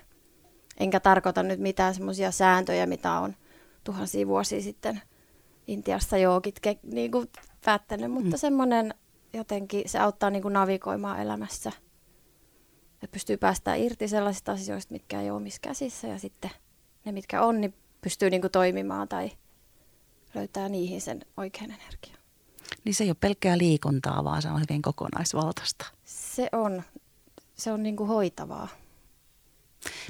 Enkä 0.78 1.00
tarkoita 1.00 1.44
nyt 1.44 1.60
mitään 1.60 1.94
semmoisia 1.94 2.32
sääntöjä, 2.32 2.86
mitä 2.86 3.12
on 3.14 3.36
tuhansia 3.84 4.28
vuosia 4.28 4.62
sitten 4.62 5.02
Intiassa 5.68 6.18
joogit 6.18 6.60
ke, 6.60 6.78
niin 6.84 7.12
kuin 7.12 7.30
päättänyt, 7.66 8.12
mutta 8.12 8.36
mm. 8.36 8.40
semmoinen 8.40 8.94
jotenkin, 9.34 9.90
se 9.90 10.00
auttaa 10.00 10.30
niin 10.30 10.42
kuin 10.42 10.54
navigoimaan 10.54 11.20
elämässä. 11.20 11.72
Että 13.04 13.14
pystyy 13.14 13.38
päästään 13.38 13.80
irti 13.80 14.08
sellaisista 14.08 14.52
asioista, 14.52 14.94
mitkä 14.94 15.22
ei 15.22 15.30
ole 15.30 15.38
omissa 15.38 15.60
käsissä 15.62 16.08
ja 16.08 16.20
sitten 16.20 16.52
ne, 17.06 17.12
mitkä 17.12 17.42
on, 17.42 17.62
niin 17.62 17.74
pystyy 18.02 18.30
niin 18.30 18.42
kuin 18.42 18.52
toimimaan 18.52 19.08
tai 19.08 19.32
löytää 20.34 20.70
niihin 20.70 21.02
sen 21.02 21.26
oikean 21.38 21.72
energian. 21.72 22.18
Niin 22.84 22.96
se 22.96 23.04
ei 23.04 23.10
ole 23.10 23.18
pelkkää 23.20 23.58
liikuntaa, 23.58 24.24
vaan 24.24 24.42
se 24.42 24.50
on 24.50 24.62
hyvin 24.62 24.82
kokonaisvaltaista. 24.82 25.86
Se 26.06 26.50
on. 26.52 26.84
Se 27.56 27.72
on 27.72 27.84
niin 27.84 27.96
kuin 27.96 28.08
hoitavaa. 28.08 28.68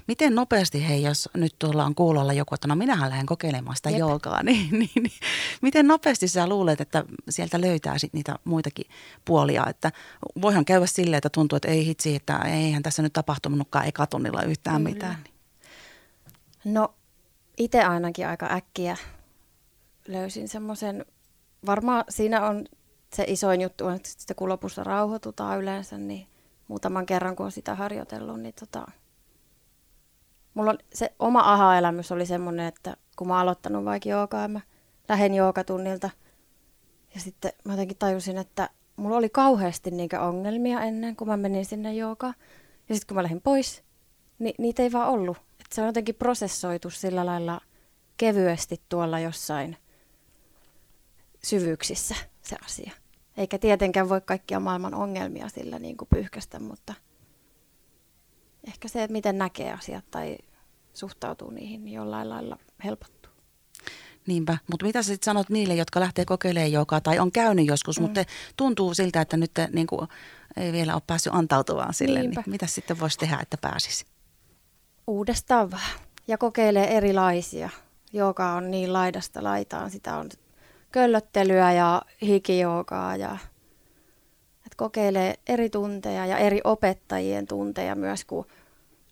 Miten 0.07 0.35
nopeasti, 0.35 0.87
hei, 0.87 1.03
jos 1.03 1.29
nyt 1.33 1.55
tuolla 1.59 1.85
on 1.85 1.95
kuulolla 1.95 2.33
joku, 2.33 2.55
että 2.55 2.67
no 2.67 2.75
minähän 2.75 3.09
lähden 3.09 3.25
kokeilemaan 3.25 3.75
sitä 3.75 3.89
Jep. 3.89 3.99
joogaa, 3.99 4.43
niin, 4.49 4.69
niin, 4.71 4.89
niin 4.95 5.19
miten 5.61 5.87
nopeasti 5.87 6.27
sä 6.27 6.47
luulet, 6.47 6.81
että 6.81 7.03
sieltä 7.29 7.61
löytää 7.61 7.97
sit 7.97 8.13
niitä 8.13 8.35
muitakin 8.43 8.85
puolia, 9.25 9.65
että 9.69 9.91
voihan 10.41 10.65
käydä 10.65 10.85
silleen, 10.85 11.17
että 11.17 11.29
tuntuu, 11.29 11.55
että 11.55 11.67
ei 11.67 11.85
hitsi, 11.85 12.15
että 12.15 12.37
eihän 12.37 12.83
tässä 12.83 13.01
nyt 13.01 13.13
tapahtunutkaan 13.13 13.87
eka 13.87 14.07
tunnilla 14.07 14.43
yhtään 14.43 14.77
Kyllä. 14.77 14.89
mitään. 14.89 15.17
No 16.65 16.93
itse 17.57 17.83
ainakin 17.83 18.27
aika 18.27 18.47
äkkiä 18.51 18.97
löysin 20.07 20.47
semmoisen, 20.47 21.05
varmaan 21.65 22.03
siinä 22.09 22.47
on 22.47 22.65
se 23.15 23.25
isoin 23.27 23.61
juttu, 23.61 23.87
että 23.87 24.09
sitten 24.09 24.35
kun 24.35 24.49
lopussa 24.49 24.83
rauhoitutaan 24.83 25.59
yleensä, 25.59 25.97
niin 25.97 26.27
muutaman 26.67 27.05
kerran 27.05 27.35
kun 27.35 27.45
on 27.45 27.51
sitä 27.51 27.75
harjoitellut, 27.75 28.39
niin 28.39 28.53
tota, 28.59 28.91
mulla 30.57 30.71
on, 30.71 30.77
se 30.93 31.13
oma 31.19 31.53
aha-elämys 31.53 32.11
oli 32.11 32.25
semmoinen, 32.25 32.65
että 32.65 32.97
kun 33.15 33.27
mä 33.27 33.39
aloittanut 33.39 33.85
vaikka 33.85 34.09
joogaa, 34.09 34.47
mä 34.47 34.61
lähden 35.09 35.33
joogatunnilta 35.33 36.09
ja 37.15 37.19
sitten 37.19 37.51
mä 37.65 37.73
jotenkin 37.73 37.97
tajusin, 37.97 38.37
että 38.37 38.69
mulla 38.95 39.17
oli 39.17 39.29
kauheasti 39.29 39.91
niitä 39.91 40.21
ongelmia 40.21 40.81
ennen 40.81 41.15
kuin 41.15 41.27
mä 41.27 41.37
menin 41.37 41.65
sinne 41.65 41.93
joogaan. 41.93 42.33
Ja 42.89 42.95
sitten 42.95 43.07
kun 43.07 43.15
mä 43.15 43.23
lähdin 43.23 43.41
pois, 43.41 43.83
niin 44.39 44.55
niitä 44.57 44.83
ei 44.83 44.91
vaan 44.91 45.09
ollut. 45.09 45.37
Et 45.37 45.71
se 45.71 45.81
on 45.81 45.87
jotenkin 45.87 46.15
prosessoitu 46.15 46.89
sillä 46.89 47.25
lailla 47.25 47.61
kevyesti 48.17 48.81
tuolla 48.89 49.19
jossain 49.19 49.77
syvyyksissä 51.43 52.15
se 52.41 52.55
asia. 52.65 52.91
Eikä 53.37 53.57
tietenkään 53.57 54.09
voi 54.09 54.21
kaikkia 54.21 54.59
maailman 54.59 54.93
ongelmia 54.93 55.49
sillä 55.49 55.79
niin 55.79 55.97
kuin 55.97 56.07
pyyhkästä, 56.15 56.59
mutta 56.59 56.93
ehkä 58.67 58.87
se, 58.87 59.03
että 59.03 59.11
miten 59.11 59.37
näkee 59.37 59.73
asiat 59.73 60.05
tai 60.11 60.37
suhtautuu 60.93 61.49
niihin, 61.49 61.85
niin 61.85 61.93
jollain 61.93 62.29
lailla 62.29 62.57
helpottuu. 62.83 63.31
Niinpä, 64.27 64.57
mutta 64.71 64.85
mitä 64.85 65.01
sä 65.01 65.07
sitten 65.07 65.25
sanot 65.25 65.49
niille, 65.49 65.75
jotka 65.75 65.99
lähtee 65.99 66.25
kokeilemaan 66.25 66.71
joka 66.71 67.01
tai 67.01 67.19
on 67.19 67.31
käynyt 67.31 67.67
joskus, 67.67 67.99
mm. 67.99 68.01
mutta 68.03 68.25
tuntuu 68.57 68.93
siltä, 68.93 69.21
että 69.21 69.37
nyt 69.37 69.51
niin 69.71 69.87
kuin, 69.87 70.07
ei 70.57 70.71
vielä 70.71 70.93
ole 70.93 71.01
päässyt 71.07 71.33
antautumaan 71.35 71.93
sille, 71.93 72.19
niin 72.19 72.43
mitä 72.45 72.67
sitten 72.67 72.99
voisi 72.99 73.17
tehdä, 73.17 73.39
että 73.41 73.57
pääsisi? 73.61 74.05
Uudestaan 75.07 75.71
vähän 75.71 75.99
ja 76.27 76.37
kokeilee 76.37 76.97
erilaisia, 76.97 77.69
joka 78.13 78.53
on 78.53 78.71
niin 78.71 78.93
laidasta 78.93 79.43
laitaan. 79.43 79.91
Sitä 79.91 80.17
on 80.17 80.29
köllöttelyä 80.91 81.73
ja 81.73 82.01
hikijoogaa 82.21 83.15
ja 83.15 83.37
että 84.57 84.77
kokeilee 84.77 85.35
eri 85.47 85.69
tunteja 85.69 86.25
ja 86.25 86.37
eri 86.37 86.61
opettajien 86.63 87.47
tunteja 87.47 87.95
myös, 87.95 88.25
kun 88.25 88.45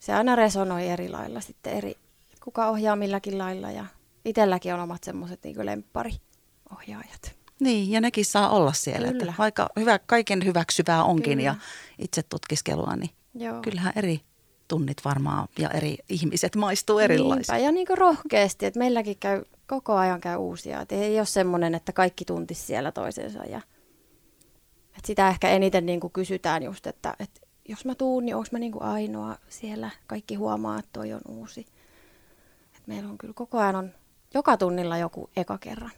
se 0.06 0.14
aina 0.14 0.36
resonoi 0.36 0.88
eri 0.88 1.10
lailla 1.10 1.42
sitten 1.42 1.74
eri, 1.74 1.96
kuka 2.44 2.68
ohjaa 2.68 2.96
milläkin 2.96 3.38
lailla 3.38 3.72
ja 3.72 3.86
itselläkin 4.26 4.74
on 4.74 4.80
omat 4.80 5.04
semmoiset 5.04 5.44
niin 5.44 5.66
lemppariohjaajat. 5.66 7.36
Niin, 7.60 7.92
ja 7.92 8.02
nekin 8.02 8.26
saa 8.26 8.50
olla 8.50 8.74
siellä. 8.74 9.08
Kyllä. 9.08 9.22
Että 9.22 9.34
vaikka 9.38 9.70
hyvä, 9.80 10.00
kaiken 10.00 10.46
hyväksyvää 10.46 11.04
onkin 11.04 11.38
Kyllä. 11.38 11.44
ja 11.44 11.56
itse 12.00 12.24
tutkiskelua, 12.24 12.96
niin 12.96 13.10
Joo. 13.34 13.62
kyllähän 13.62 13.94
eri 13.96 14.22
tunnit 14.68 14.98
varmaan 15.06 15.48
ja 15.60 15.70
eri 15.70 15.98
ihmiset 16.10 16.56
maistuu 16.56 17.00
erilaisesti. 17.00 17.52
Niinpä, 17.52 17.66
ja 17.66 17.72
niin 17.72 17.88
kuin 17.88 17.98
rohkeasti, 17.98 18.66
että 18.66 18.80
meilläkin 18.80 19.18
käy, 19.20 19.44
koko 19.68 19.94
ajan 19.96 20.22
käy 20.22 20.38
uusia. 20.38 20.82
Että 20.82 20.96
ei 20.96 21.20
ole 21.20 21.26
semmoinen, 21.26 21.76
että 21.76 21.92
kaikki 21.92 22.26
tuntisi 22.26 22.62
siellä 22.62 22.92
toisensa. 22.92 23.44
Ja, 23.44 23.62
että 24.88 25.08
sitä 25.08 25.30
ehkä 25.30 25.50
eniten 25.50 25.86
niin 25.86 26.00
kuin 26.00 26.14
kysytään 26.14 26.64
just, 26.64 26.88
että, 26.88 27.16
että 27.20 27.45
jos 27.70 27.86
mä 27.86 27.96
tuun, 27.96 28.26
niin 28.26 28.36
onko 28.36 28.48
mä 28.52 28.60
niin 28.60 28.72
kuin 28.72 28.84
ainoa 28.84 29.38
siellä. 29.50 29.90
Kaikki 30.08 30.36
huomaa, 30.36 30.80
että 30.80 30.90
toi 30.94 31.14
on 31.14 31.22
uusi. 31.28 31.60
että 32.76 32.84
meillä 32.88 33.10
on 33.10 33.18
kyllä 33.18 33.34
koko 33.34 33.60
ajan 33.60 33.76
on 33.76 33.92
joka 34.34 34.58
tunnilla 34.58 34.98
joku 34.98 35.30
eka 35.36 35.58
kerran. 35.58 35.92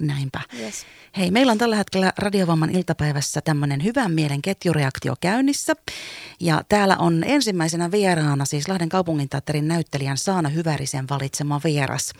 Näinpä. 0.00 0.40
Yes. 0.58 0.86
Hei, 1.16 1.30
meillä 1.30 1.52
on 1.52 1.58
tällä 1.58 1.76
hetkellä 1.76 2.12
Radiovamman 2.18 2.70
iltapäivässä 2.70 3.40
tämmöinen 3.40 3.84
hyvän 3.84 4.12
mielen 4.12 4.42
ketjureaktio 4.42 5.14
käynnissä. 5.20 5.74
Ja 6.40 6.62
täällä 6.68 6.96
on 6.96 7.24
ensimmäisenä 7.26 7.90
vieraana 7.90 8.44
siis 8.44 8.68
Lahden 8.68 8.88
kaupunginteatterin 8.88 9.68
näyttelijän 9.68 10.18
Saana 10.18 10.48
Hyvärisen 10.48 11.08
valitsema 11.08 11.60
vieras. 11.64 12.12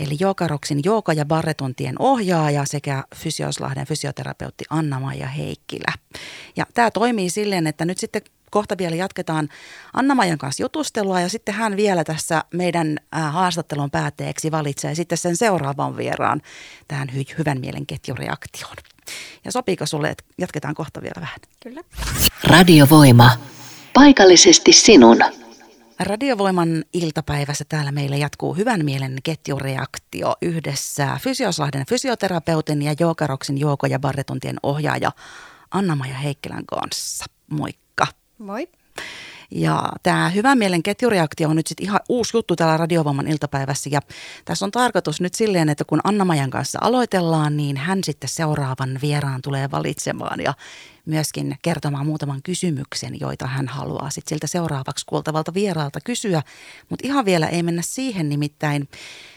Eli 0.00 0.16
Jookaroksin 0.20 0.80
Jooka- 0.84 1.12
ja 1.12 1.24
barretuntien 1.24 1.94
ohjaaja 1.98 2.64
sekä 2.64 3.04
Fysioslahden 3.16 3.86
fysioterapeutti 3.86 4.64
Anna-Maija 4.70 5.26
Heikkilä. 5.26 5.92
Ja 6.56 6.66
tämä 6.74 6.90
toimii 6.90 7.30
silleen, 7.30 7.66
että 7.66 7.84
nyt 7.84 7.98
sitten 7.98 8.22
kohta 8.50 8.78
vielä 8.78 8.96
jatketaan 8.96 9.48
Anna-Maijan 9.92 10.38
kanssa 10.38 10.62
jutustelua 10.62 11.20
ja 11.20 11.28
sitten 11.28 11.54
hän 11.54 11.76
vielä 11.76 12.04
tässä 12.04 12.44
meidän 12.54 12.98
äh, 13.16 13.32
haastattelun 13.32 13.90
päätteeksi 13.90 14.50
valitsee 14.50 14.94
sitten 14.94 15.18
sen 15.18 15.36
seuraavan 15.36 15.96
vieraan 15.96 16.42
tähän 16.88 17.08
hy- 17.08 17.38
hyvän 17.38 17.60
mielen 17.60 17.86
ketjureaktioon. 17.86 18.76
Ja 19.44 19.52
sopiiko 19.52 19.86
sulle, 19.86 20.08
että 20.08 20.24
jatketaan 20.38 20.74
kohta 20.74 21.02
vielä 21.02 21.20
vähän? 21.20 21.38
Kyllä. 21.62 21.80
Radiovoima. 22.44 23.30
Paikallisesti 23.94 24.72
sinun. 24.72 25.41
Radiovoiman 26.00 26.84
iltapäivässä 26.92 27.64
täällä 27.68 27.92
meillä 27.92 28.16
jatkuu 28.16 28.54
hyvän 28.54 28.84
mielen 28.84 29.16
ketjureaktio 29.22 30.36
yhdessä 30.42 31.18
Fysioslahden 31.22 31.86
fysioterapeutin 31.88 32.82
ja 32.82 32.94
Jookaroksin 33.00 33.58
Jouko- 33.58 33.86
ja 33.86 33.98
Barretuntien 33.98 34.56
ohjaaja 34.62 35.12
Anna-Maja 35.70 36.14
Heikkilän 36.14 36.66
kanssa. 36.66 37.24
Moikka. 37.50 38.06
Moi. 38.38 38.68
Ja 39.50 39.88
tämä 40.02 40.28
hyvän 40.28 40.58
mielen 40.58 40.82
ketjureaktio 40.82 41.48
on 41.48 41.56
nyt 41.56 41.66
sitten 41.66 41.86
ihan 41.86 42.00
uusi 42.08 42.36
juttu 42.36 42.56
täällä 42.56 42.76
Radiovoiman 42.76 43.28
iltapäivässä. 43.28 43.90
Ja 43.92 44.00
tässä 44.44 44.64
on 44.64 44.70
tarkoitus 44.70 45.20
nyt 45.20 45.34
silleen, 45.34 45.68
että 45.68 45.84
kun 45.84 46.00
Anna-Majan 46.04 46.50
kanssa 46.50 46.78
aloitellaan, 46.82 47.56
niin 47.56 47.76
hän 47.76 47.98
sitten 48.04 48.28
seuraavan 48.28 48.98
vieraan 49.02 49.42
tulee 49.42 49.70
valitsemaan 49.70 50.40
ja 50.40 50.54
myöskin 51.06 51.56
kertomaan 51.62 52.06
muutaman 52.06 52.42
kysymyksen, 52.42 53.20
joita 53.20 53.46
hän 53.46 53.68
haluaa 53.68 54.10
sitten 54.10 54.28
siltä 54.28 54.46
seuraavaksi 54.46 55.06
kuultavalta 55.06 55.54
vieraalta 55.54 56.00
kysyä. 56.00 56.42
Mutta 56.88 57.06
ihan 57.06 57.24
vielä 57.24 57.48
ei 57.48 57.62
mennä 57.62 57.82
siihen, 57.84 58.28
nimittäin 58.28 58.88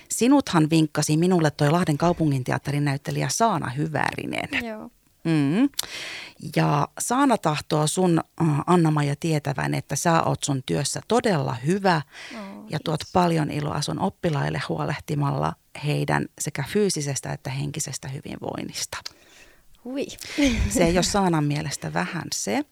sinuthan 0.10 0.70
vinkkasi 0.70 1.18
minulle 1.18 1.52
toi 1.52 1.72
Lahden 1.72 1.98
kaupunginteatterin 1.98 2.86
näyttelijä 2.86 3.30
Saana 3.30 3.70
Hyvärinen. 3.70 4.66
Joo. 4.66 4.90
Mm. 5.26 5.70
Ja 6.56 6.88
Saana 7.00 7.38
tahtoo 7.38 7.88
sun, 7.88 8.22
äh, 8.42 8.48
Anna-Maija, 8.68 9.16
tietävän, 9.20 9.74
että 9.74 9.96
sä 9.96 10.24
oot 10.24 10.44
sun 10.44 10.64
työssä 10.66 11.02
todella 11.08 11.54
hyvä 11.54 12.02
oh, 12.34 12.66
ja 12.70 12.80
tuot 12.84 13.00
paljon 13.14 13.52
iloa 13.52 13.82
sun 13.82 14.00
oppilaille 14.00 14.62
huolehtimalla 14.70 15.54
heidän 15.86 16.26
sekä 16.40 16.64
fyysisestä 16.70 17.34
että 17.34 17.50
henkisestä 17.50 18.08
hyvinvoinnista. 18.08 18.98
Hui. 19.86 20.06
Se 20.70 20.84
ei 20.84 20.98
ole 20.98 21.04
Saanan 21.04 21.44
mielestä 21.44 21.94
vähän 21.94 22.28
se. 22.34 22.66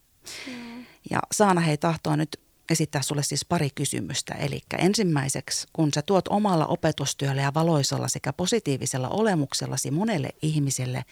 Ja 1.09 1.19
Saana 1.31 1.61
hei 1.61 1.77
tahtoo 1.77 2.15
nyt 2.15 2.39
esittää 2.71 3.01
sulle 3.01 3.23
siis 3.23 3.45
pari 3.45 3.69
kysymystä. 3.75 4.33
Eli 4.33 4.61
ensimmäiseksi, 4.77 5.67
kun 5.73 5.93
sä 5.93 6.01
tuot 6.01 6.27
omalla 6.27 6.65
opetustyöllä 6.65 7.41
ja 7.41 7.53
valoisella 7.53 8.07
sekä 8.07 8.33
positiivisella 8.33 9.09
olemuksellasi 9.09 9.91
monelle 9.91 10.29
ihmiselle 10.41 11.05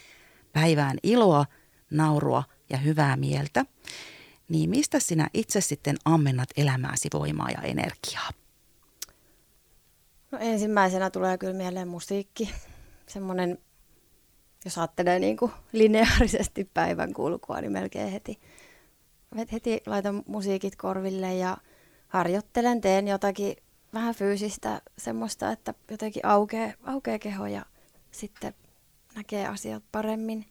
päivään 0.54 0.98
iloa, 1.04 1.46
naurua 1.90 2.44
ja 2.70 2.78
hyvää 2.78 3.16
mieltä, 3.16 3.66
niin 4.50 4.70
mistä 4.70 5.00
sinä 5.00 5.30
itse 5.34 5.62
sitten 5.62 5.96
ammennat 6.06 6.50
elämääsi 6.58 7.10
voimaa 7.14 7.50
ja 7.50 7.62
energiaa? 7.62 8.30
No 10.32 10.38
ensimmäisenä 10.42 11.10
tulee 11.10 11.38
kyllä 11.38 11.54
mieleen 11.54 11.88
musiikki. 11.88 12.54
Semmoinen, 13.08 13.58
jos 14.66 14.78
ajattelee 14.78 15.20
niin 15.20 15.38
kuin 15.38 15.52
lineaarisesti 15.72 16.70
päivän 16.74 17.14
kulkua, 17.14 17.62
niin 17.62 17.72
melkein 17.72 18.12
heti, 18.12 18.40
heti 19.52 19.82
laitan 19.86 20.24
musiikit 20.28 20.76
korville 20.76 21.36
ja 21.36 21.58
harjoittelen, 22.08 22.82
teen 22.82 23.08
jotakin 23.08 23.56
vähän 23.94 24.16
fyysistä 24.16 24.82
semmoista, 24.98 25.52
että 25.52 25.74
jotenkin 25.92 26.26
aukeaa, 26.26 26.74
aukeaa 26.84 27.20
keho 27.20 27.48
ja– 27.48 27.66
sitten 28.12 28.54
näkee 29.16 29.48
asiat 29.48 29.84
paremmin. 29.92 30.46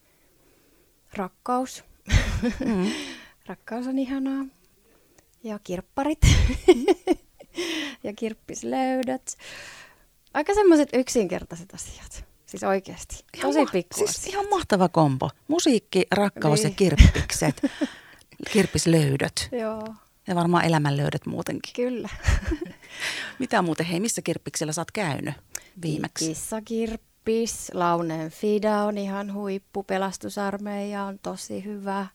Rakkaus. 1.12 1.85
Mm. 2.64 2.93
Rakkaus 3.47 3.87
on 3.87 3.99
ihanaa. 3.99 4.45
Ja 5.43 5.59
kirpparit. 5.59 6.21
ja 8.05 8.12
kirppislöydöt. 8.17 9.37
Aika 10.35 10.55
semmoiset 10.55 10.88
yksinkertaiset 10.93 11.75
asiat. 11.75 12.25
Siis 12.50 12.62
oikeasti. 12.62 13.25
Ihan 13.37 13.49
Tosi 13.49 13.64
ma- 13.64 13.71
pikku 13.73 13.95
siis 13.97 14.26
ihan 14.26 14.49
mahtava 14.50 14.88
kombo. 14.88 15.30
Musiikki, 15.49 16.07
rakkaus 16.12 16.62
ja 16.62 16.69
Niin. 16.69 16.76
kirppikset. 16.76 17.62
Kirppislöydöt. 18.52 19.49
Joo, 19.52 19.95
Ja 20.26 20.35
varmaan 20.35 20.64
elämänlöydöt 20.64 21.26
muutenkin. 21.26 21.73
kyllä. 21.76 22.09
Mitä 23.38 23.62
muuten, 23.62 23.87
hei, 23.87 24.00
missä 24.00 24.23
kirppiksellä 24.23 24.73
sä 24.73 24.80
oot 24.80 24.90
käynyt 24.90 25.35
viimeksi? 25.83 26.26
Kissakirppis, 26.28 27.71
Launen 27.75 28.30
Fida 28.30 28.76
on 28.83 28.99
ihan 28.99 29.33
huippu, 29.35 29.83
pelastusarmeija 29.83 31.04
on 31.04 31.19
tosi 31.19 31.64
hyvä. 31.64 32.07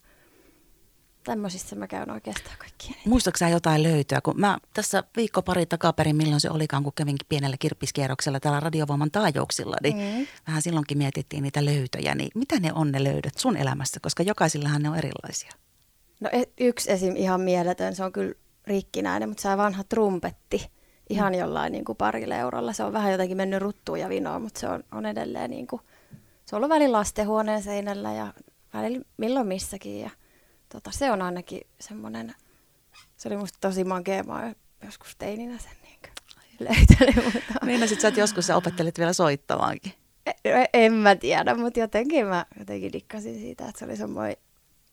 Tämmöisissä 1.25 1.75
mä 1.75 1.87
käyn 1.87 2.11
oikeastaan 2.11 2.55
kaikkien. 2.59 2.95
Muistatko 3.05 3.37
sä 3.37 3.49
jotain 3.49 3.83
löytöä? 3.83 4.21
Kun 4.21 4.39
mä 4.39 4.57
tässä 4.73 5.03
viikko 5.17 5.41
pari 5.41 5.65
takaperin, 5.65 6.15
milloin 6.15 6.41
se 6.41 6.49
olikaan, 6.49 6.83
kun 6.83 6.93
kävinkin 6.95 7.25
pienellä 7.29 7.57
kirppiskierroksella 7.59 8.39
täällä 8.39 8.59
radiovoiman 8.59 9.11
taajuuksilla, 9.11 9.75
niin 9.83 9.97
Mm. 9.97 10.27
vähän 10.47 10.61
silloinkin 10.61 10.97
mietittiin 10.97 11.43
niitä 11.43 11.65
löytöjä. 11.65 12.15
Niin 12.15 12.29
mitä 12.35 12.59
ne 12.59 12.73
on 12.73 12.91
ne 12.91 13.03
löydöt 13.03 13.37
sun 13.37 13.57
elämässä? 13.57 13.99
Koska 13.99 14.23
jokaisillahan 14.23 14.81
ne 14.81 14.89
on 14.89 14.97
erilaisia. 14.97 15.51
No 16.19 16.29
e- 16.33 16.43
yksi 16.65 16.91
esim. 16.91 17.15
ihan 17.15 17.41
mieletön, 17.41 17.95
se 17.95 18.03
on 18.03 18.11
kyllä 18.11 18.33
rikkinäinen, 18.67 19.29
mutta 19.29 19.41
se 19.41 19.49
on 19.49 19.57
vanha 19.57 19.83
trumpetti. 19.83 20.69
Ihan 21.09 21.33
Mm. 21.33 21.39
jollain 21.39 21.71
niin 21.71 21.85
kuin 21.85 21.95
parilla 21.97 22.35
eurolla. 22.35 22.73
Se 22.73 22.83
on 22.83 22.93
vähän 22.93 23.11
jotenkin 23.11 23.37
mennyt 23.37 23.61
ruttuun 23.61 23.99
ja 23.99 24.09
vinoon, 24.09 24.41
mutta 24.41 24.59
se 24.59 24.67
on, 24.69 24.83
on 24.91 25.05
edelleen 25.05 25.49
niin 25.49 25.67
kuin, 25.67 25.81
se 26.45 26.55
on 26.55 26.57
ollut 26.57 26.69
välillä 26.69 26.97
lastenhuoneen 26.97 27.63
seinällä 27.63 28.13
ja 28.13 28.33
välillä 28.73 29.05
milloin 29.17 29.47
missäkin. 29.47 29.99
Ja, 29.99 30.09
tota, 30.75 30.91
se 30.91 31.11
on 31.11 31.21
ainakin 31.21 31.61
semmoinen, 31.79 32.35
se 33.17 33.27
oli 33.27 33.37
musta 33.37 33.57
tosi 33.61 33.83
makea. 33.83 34.23
Mä 34.23 34.33
oon 34.33 34.55
joskus 34.85 35.15
teininä 35.15 35.57
sen 35.57 35.71
niin 35.81 35.99
löytänyt, 36.59 37.25
mutta 37.33 37.65
Niin, 37.65 37.87
sit 37.87 38.01
sä 38.01 38.07
et 38.07 38.17
joskus 38.17 38.47
sä 38.47 38.55
opettelet 38.57 38.97
vielä 38.97 39.13
soittamaankin. 39.13 39.93
E- 40.45 40.65
en 40.73 40.93
mä 40.93 41.15
tiedä, 41.15 41.55
mutta 41.55 41.79
jotenkin 41.79 42.25
mä 42.25 42.45
jotenkin 42.59 42.93
dikkasin 42.93 43.35
siitä, 43.39 43.67
että 43.67 43.79
se 43.79 43.85
oli 43.85 43.97
semmoinen, 43.97 44.37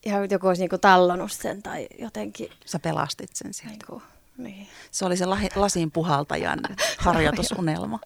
ihan 0.07 0.31
joku 0.31 0.47
olisi 0.47 0.63
niinku 0.63 0.79
tallonut 0.79 1.33
sen 1.33 1.63
tai 1.63 1.89
jotenkin 1.99 2.49
Sä 2.67 2.79
pelastit 2.79 3.31
sen 3.37 3.55
sieltä. 3.55 3.71
niinku, 3.79 4.03
niin. 4.39 4.69
Se 4.91 5.05
oli 5.05 5.17
se 5.17 5.25
lasin 5.55 5.91
puhaltajan 5.91 6.59
harjoitusunelma. 6.99 7.99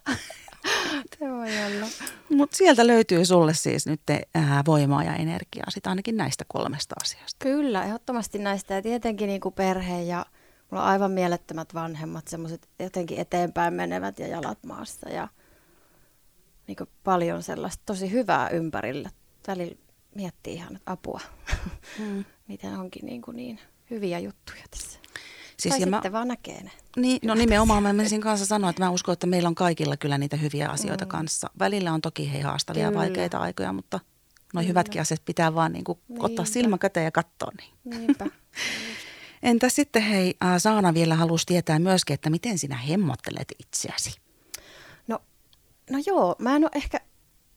Se 1.18 1.24
voi 1.24 1.48
olla. 1.66 1.86
Mutta 2.30 2.56
sieltä 2.56 2.86
löytyy 2.86 3.24
sulle 3.24 3.54
siis 3.54 3.86
nyt 3.86 4.00
ää, 4.34 4.62
voimaa 4.66 5.04
ja 5.04 5.14
energiaa, 5.14 5.66
sitä 5.70 5.90
ainakin 5.90 6.16
näistä 6.16 6.44
kolmesta 6.48 6.94
asiasta. 7.02 7.36
Kyllä, 7.38 7.84
ehdottomasti 7.84 8.38
näistä 8.38 8.74
ja 8.74 8.82
tietenkin 8.82 9.26
niinku 9.26 9.50
perhe 9.50 10.02
ja 10.02 10.26
mulla 10.70 10.82
on 10.82 10.88
aivan 10.90 11.10
mielettömät 11.10 11.74
vanhemmat, 11.74 12.28
semmoiset 12.28 12.68
jotenkin 12.78 13.18
eteenpäin 13.18 13.74
menevät 13.74 14.18
ja 14.18 14.26
jalat 14.26 14.58
maassa 14.64 15.08
ja 15.08 15.28
niinku 16.66 16.84
paljon 17.04 17.42
sellaista 17.42 17.82
tosi 17.86 18.10
hyvää 18.12 18.48
ympärillä. 18.48 19.10
Välillä 19.48 19.76
miettii 20.14 20.54
ihan, 20.54 20.80
apua, 20.86 21.20
Mm. 21.98 22.24
miten 22.48 22.78
onkin 22.78 23.06
niinku 23.06 23.32
niin 23.32 23.60
hyviä 23.90 24.18
juttuja 24.18 24.62
tässä. 24.70 24.98
Siis 25.60 25.72
tai 25.72 25.80
ja 25.80 25.86
sitten 25.86 26.12
mä, 26.12 26.18
vaan 26.18 26.28
näkee 26.28 26.62
ne. 26.62 26.70
niin, 26.96 27.18
no 27.24 27.34
nimenomaan 27.34 27.82
mä 27.82 27.92
menisin 27.92 28.20
kanssa 28.20 28.46
sanoa, 28.46 28.70
että 28.70 28.84
mä 28.84 28.90
uskon, 28.90 29.12
että 29.12 29.26
meillä 29.26 29.48
on 29.48 29.54
kaikilla 29.54 29.96
kyllä 29.96 30.18
niitä 30.18 30.36
hyviä 30.36 30.68
asioita 30.68 31.04
Mm. 31.04 31.08
kanssa. 31.08 31.50
Välillä 31.58 31.92
on 31.92 32.00
toki 32.00 32.32
hei 32.32 32.40
haastavia 32.40 32.82
ja 32.82 32.88
Kyllä. 32.88 33.00
vaikeita 33.00 33.38
aikoja, 33.38 33.72
mutta 33.72 34.00
noin 34.54 34.68
hyvätkin 34.68 35.00
asiat 35.00 35.24
pitää 35.24 35.54
vaan 35.54 35.72
niinku 35.72 35.98
ottaa 36.10 36.28
Niinpä. 36.28 36.44
silmä 36.44 36.78
käteen 36.78 37.04
ja 37.04 37.10
katsoa. 37.12 37.50
Niin. 37.60 38.00
Niinpä. 38.00 38.26
Entä 39.42 39.68
sitten 39.68 40.02
hei, 40.02 40.34
Saana 40.58 40.94
vielä 40.94 41.14
halusi 41.14 41.46
tietää 41.46 41.78
myöskin, 41.78 42.14
että 42.14 42.30
miten 42.30 42.58
sinä 42.58 42.76
hemmottelet 42.76 43.52
itseäsi? 43.58 44.10
No, 45.08 45.18
no 45.90 45.98
joo, 46.06 46.36
mä 46.38 46.56
en 46.56 46.64
ole 46.64 46.70
ehkä 46.74 47.00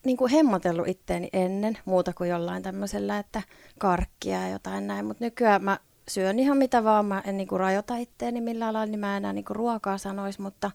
niin 0.05 0.17
kuin 0.17 0.31
hemmotellut 0.31 0.87
itteeni 0.87 1.29
ennen 1.33 1.77
muuta 1.85 2.13
kuin 2.13 2.29
jollain 2.29 2.63
tämmöisellä, 2.63 3.19
että 3.19 3.41
karkkia 3.79 4.41
ja 4.41 4.49
jotain 4.49 4.87
näin, 4.87 5.05
mutta 5.05 5.23
nykyään 5.23 5.63
mä 5.63 5.79
syön 6.09 6.39
ihan 6.39 6.57
mitä 6.57 6.83
vaan, 6.83 7.05
mä 7.05 7.21
en 7.25 7.37
kuin 7.47 7.59
rajoita 7.59 7.95
itteeni 7.95 8.41
millään 8.41 8.73
lailla, 8.73 8.91
niin 8.91 8.99
mä 8.99 9.17
enää 9.17 9.33
niin 9.33 9.45
kuin 9.45 9.55
ruokaa 9.55 9.97
sanois, 9.97 10.39
mutta 10.39 10.71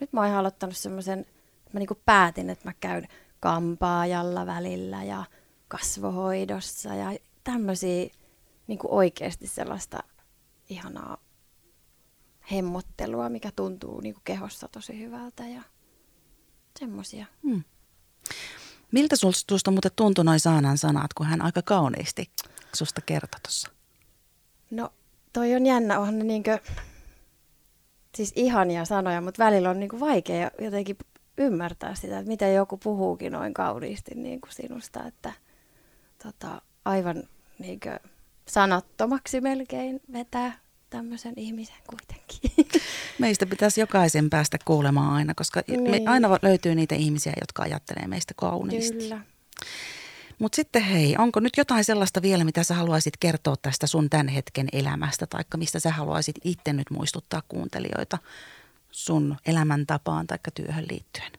nyt 0.00 0.12
mä 0.12 0.20
oon 0.20 0.28
ihan 0.28 0.40
aloittanut 0.40 0.76
semmoisen, 0.76 1.26
mä 1.72 1.80
kuin 1.88 2.00
päätin, 2.06 2.50
että 2.50 2.68
mä 2.68 2.72
käyn 2.80 3.08
kampaajalla 3.40 4.46
välillä 4.46 5.04
ja 5.04 5.24
kasvohoidossa 5.68 6.94
ja 6.94 7.18
tämmöisiä 7.44 8.10
kuin 8.78 8.92
oikeasti 8.92 9.46
sellaista 9.46 10.02
ihanaa 10.68 11.18
hemmottelua, 12.52 13.28
mikä 13.28 13.50
tuntuu 13.56 14.00
niin 14.00 14.14
kuin 14.14 14.24
kehossa 14.24 14.68
tosi 14.68 14.98
hyvältä 14.98 15.48
ja 15.48 15.62
semmoisia. 16.78 17.26
Hmm. 17.42 17.64
Miltä 18.92 19.16
tuosta 19.46 19.70
muuten 19.70 19.90
tuntui 19.96 20.24
noin 20.24 20.40
Saanan 20.40 20.78
sanat, 20.78 21.14
kun 21.14 21.26
hän 21.26 21.42
aika 21.42 21.62
kauniisti 21.62 22.30
susta 22.72 23.00
kertoi 23.00 23.40
tuossa? 23.40 23.81
No 24.72 24.92
toi 25.32 25.54
on 25.54 25.66
jännä, 25.66 25.98
onhan 25.98 26.18
ne 26.18 26.24
niinkö, 26.24 26.58
siis 28.14 28.32
ihania 28.36 28.84
sanoja, 28.84 29.20
mutta 29.20 29.44
välillä 29.44 29.70
on 29.70 29.80
niinku 29.80 30.00
vaikea 30.00 30.50
jotenkin 30.60 30.96
ymmärtää 31.38 31.94
sitä, 31.94 32.18
että 32.18 32.28
miten 32.28 32.54
joku 32.54 32.76
puhuukin 32.76 33.32
noin 33.32 33.54
kauniisti 33.54 34.14
niin 34.14 34.40
kuin 34.40 34.52
sinusta, 34.52 35.06
että 35.06 35.32
tota, 36.22 36.62
aivan 36.84 37.22
niinkö 37.58 37.98
sanattomaksi 38.48 39.40
melkein 39.40 40.00
vetää 40.12 40.58
tämmöisen 40.90 41.34
ihmisen 41.36 41.76
kuitenkin. 41.86 42.66
Meistä 43.18 43.46
pitäisi 43.46 43.80
jokaisen 43.80 44.30
päästä 44.30 44.58
kuulemaan 44.64 45.12
aina, 45.14 45.34
koska 45.34 45.62
me 45.68 45.76
Niin. 45.76 46.08
aina 46.08 46.30
va- 46.30 46.38
löytyy 46.42 46.74
niitä 46.74 46.94
ihmisiä, 46.94 47.32
jotka 47.40 47.62
ajattelee 47.62 48.06
meistä 48.06 48.34
kauniisti. 48.36 48.98
Kyllä. 48.98 49.20
Mutta 50.38 50.56
sitten 50.56 50.82
hei, 50.82 51.16
onko 51.18 51.40
nyt 51.40 51.56
jotain 51.56 51.84
sellaista 51.84 52.22
vielä, 52.22 52.44
mitä 52.44 52.62
sä 52.62 52.74
haluaisit 52.74 53.16
kertoa 53.16 53.54
tästä 53.62 53.86
sun 53.86 54.10
tämän 54.10 54.28
hetken 54.28 54.68
elämästä, 54.72 55.26
tai 55.26 55.44
mistä 55.56 55.80
sä 55.80 55.90
haluaisit 55.90 56.36
itse 56.44 56.72
nyt 56.72 56.90
muistuttaa 56.90 57.42
kuuntelijoita 57.48 58.18
sun 58.90 59.36
elämäntapaan 59.46 60.26
tai 60.26 60.38
työhön 60.54 60.86
liittyen? 60.90 61.32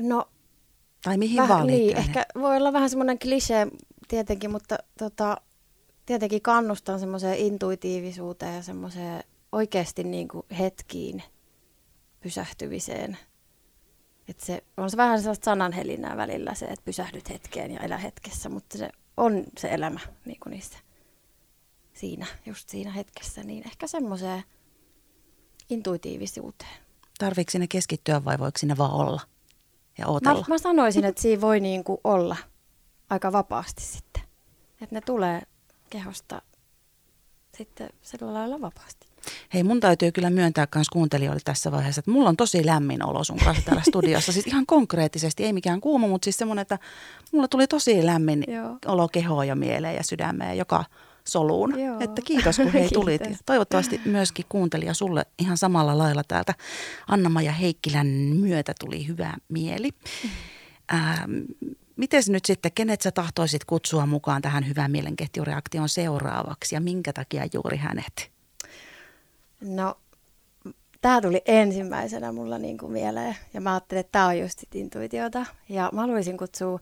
No 0.00 0.28
Tai 1.02 1.16
mihin 1.18 1.36
Väh, 1.36 1.48
vaan 1.48 1.66
niin, 1.66 1.78
liittyen? 1.78 2.06
ehkä 2.06 2.26
voi 2.34 2.56
olla 2.56 2.72
vähän 2.72 2.90
semmoinen 2.90 3.18
klisee 3.18 3.66
tietenkin, 4.08 4.50
mutta 4.50 4.78
tota, 4.98 5.36
tietenkin 6.06 6.42
kannustan 6.42 7.00
semmoiseen 7.00 7.38
intuitiivisuuteen 7.38 8.54
ja 8.54 8.62
semmoiseen 8.62 9.24
oikeasti 9.52 10.04
niin 10.04 10.28
kuin 10.28 10.46
hetkiin 10.58 11.22
pysähtymiseen. 12.20 13.18
Et 14.32 14.40
se 14.40 14.64
on 14.76 14.90
se 14.90 14.96
vähän 14.96 15.18
sellaista 15.18 15.44
sananhelinää 15.44 16.16
välillä 16.16 16.54
se, 16.54 16.64
että 16.66 16.84
pysähdyt 16.84 17.28
hetkeen 17.28 17.70
ja 17.70 17.80
elä 17.80 17.98
hetkessä, 17.98 18.48
mutta 18.48 18.78
se 18.78 18.90
on 19.16 19.44
se 19.58 19.68
elämä 19.68 20.00
niin 20.24 20.40
kuin 20.40 20.50
niissä 20.50 20.78
siinä, 21.92 22.26
just 22.46 22.68
siinä 22.68 22.92
hetkessä, 22.92 23.42
niin 23.42 23.66
ehkä 23.66 23.86
semmoiseen 23.86 24.42
intuitiivisuuteen. 25.70 26.76
Tarviiko 27.18 27.50
sinne 27.50 27.66
keskittyä 27.66 28.24
vai 28.24 28.38
voiko 28.38 28.58
sinne 28.58 28.76
vaan 28.78 28.92
olla 28.92 29.20
ja 29.98 30.04
Mä, 30.06 30.12
ootella? 30.12 30.44
mä 30.48 30.58
sanoisin, 30.58 31.04
että 31.04 31.22
siinä 31.22 31.40
voi 31.40 31.60
niinku 31.60 32.00
olla 32.04 32.36
aika 33.10 33.32
vapaasti 33.32 33.82
sitten. 33.82 34.22
Että 34.80 34.94
ne 34.94 35.00
tulee 35.00 35.42
kehosta 35.90 36.42
sitten 37.56 37.90
sillä 38.02 38.34
lailla 38.34 38.60
vapaasti. 38.60 39.11
Hei, 39.54 39.62
mun 39.62 39.80
täytyy 39.80 40.12
kyllä 40.12 40.30
myöntää 40.30 40.66
myös 40.74 40.88
kuuntelijoille 40.88 41.40
tässä 41.44 41.72
vaiheessa, 41.72 41.98
että 41.98 42.10
mulla 42.10 42.28
on 42.28 42.36
tosi 42.36 42.66
lämmin 42.66 43.04
olo 43.04 43.24
sun 43.24 43.38
kanssa 43.44 43.64
täällä 43.64 43.82
studiossa. 43.88 44.32
Siis 44.32 44.46
ihan 44.46 44.66
konkreettisesti, 44.66 45.44
ei 45.44 45.52
mikään 45.52 45.80
kuuma, 45.80 46.08
mutta 46.08 46.24
siis 46.24 46.36
semmoinen, 46.36 46.62
että 46.62 46.78
mulla 47.32 47.48
tuli 47.48 47.66
tosi 47.66 48.06
lämmin 48.06 48.44
Joo. 48.48 48.78
olo 48.86 49.08
kehoon 49.08 49.48
ja 49.48 49.56
mieleen 49.56 49.96
ja 49.96 50.02
sydämeen 50.02 50.48
ja 50.48 50.54
joka 50.54 50.84
soluun. 51.28 51.80
Joo. 51.80 51.96
Että 52.00 52.22
kiitos 52.24 52.56
kun 52.56 52.72
hei 52.72 52.88
tulit. 52.94 53.20
Ja 53.20 53.26
Kiitos. 53.26 53.42
toivottavasti 53.46 54.00
myöskin 54.04 54.44
kuuntelija 54.48 54.94
sulle 54.94 55.26
ihan 55.38 55.58
samalla 55.58 55.98
lailla 55.98 56.22
täältä 56.28 56.54
Anna-Maja 57.08 57.52
Heikkilän 57.52 58.06
myötä 58.06 58.72
tuli 58.80 59.06
hyvä 59.06 59.34
mieli. 59.48 59.90
Ähm, 60.94 61.32
Miten 61.96 62.22
nyt 62.28 62.44
sitten, 62.44 62.72
kenet 62.74 63.00
sä 63.00 63.10
tahtoisit 63.10 63.64
kutsua 63.64 64.06
mukaan 64.06 64.42
tähän 64.42 64.68
hyvän 64.68 64.90
mielenketjureaktion 64.90 65.88
seuraavaksi 65.88 66.74
ja 66.74 66.80
minkä 66.80 67.12
takia 67.12 67.46
juuri 67.52 67.76
hänet? 67.76 68.32
No, 69.62 69.94
tämä 71.00 71.20
tuli 71.20 71.42
ensimmäisenä 71.46 72.32
mulla 72.32 72.58
niinku 72.58 72.88
mieleen. 72.88 73.36
Ja 73.54 73.60
mä 73.60 73.72
ajattelin, 73.72 74.00
että 74.00 74.12
tämä 74.12 74.26
on 74.26 74.38
just 74.38 74.74
intuitiota. 74.74 75.46
Ja 75.68 75.90
mä 75.92 76.00
haluaisin 76.00 76.38
kutsua 76.38 76.80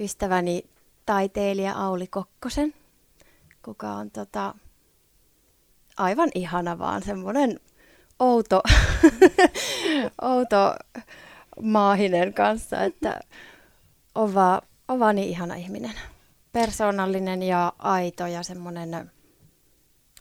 ystäväni 0.00 0.64
taiteilija 1.06 1.72
Auli 1.72 2.06
Kokkosen, 2.06 2.74
kuka 3.64 3.90
on 3.90 4.10
tota, 4.10 4.54
aivan 5.96 6.28
ihana 6.34 6.78
vaan 6.78 7.02
semmoinen 7.02 7.60
outo, 8.18 8.62
outo, 10.22 10.74
maahinen 11.62 12.34
kanssa, 12.34 12.82
että 12.82 13.20
on 14.14 14.34
vaan, 14.34 14.62
on 14.88 15.00
vaan 15.00 15.16
niin 15.16 15.28
ihana 15.28 15.54
ihminen. 15.54 15.94
Persoonallinen 16.52 17.42
ja 17.42 17.72
aito 17.78 18.26
ja 18.26 18.42
semmoinen 18.42 19.10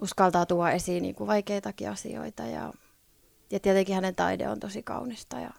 uskaltaa 0.02 0.46
tuoda 0.46 0.72
esiin 0.72 1.02
niin 1.02 1.16
kuin 1.16 1.28
vaikeitakin 1.28 1.90
asioita 1.90 2.44
ja, 2.44 2.74
ja 3.52 3.60
tietenkin 3.60 3.96
hänen 3.96 4.16
taide 4.16 4.50
on 4.50 4.60
tosi 4.60 4.84
kaunista 4.84 5.40
ja 5.40 5.50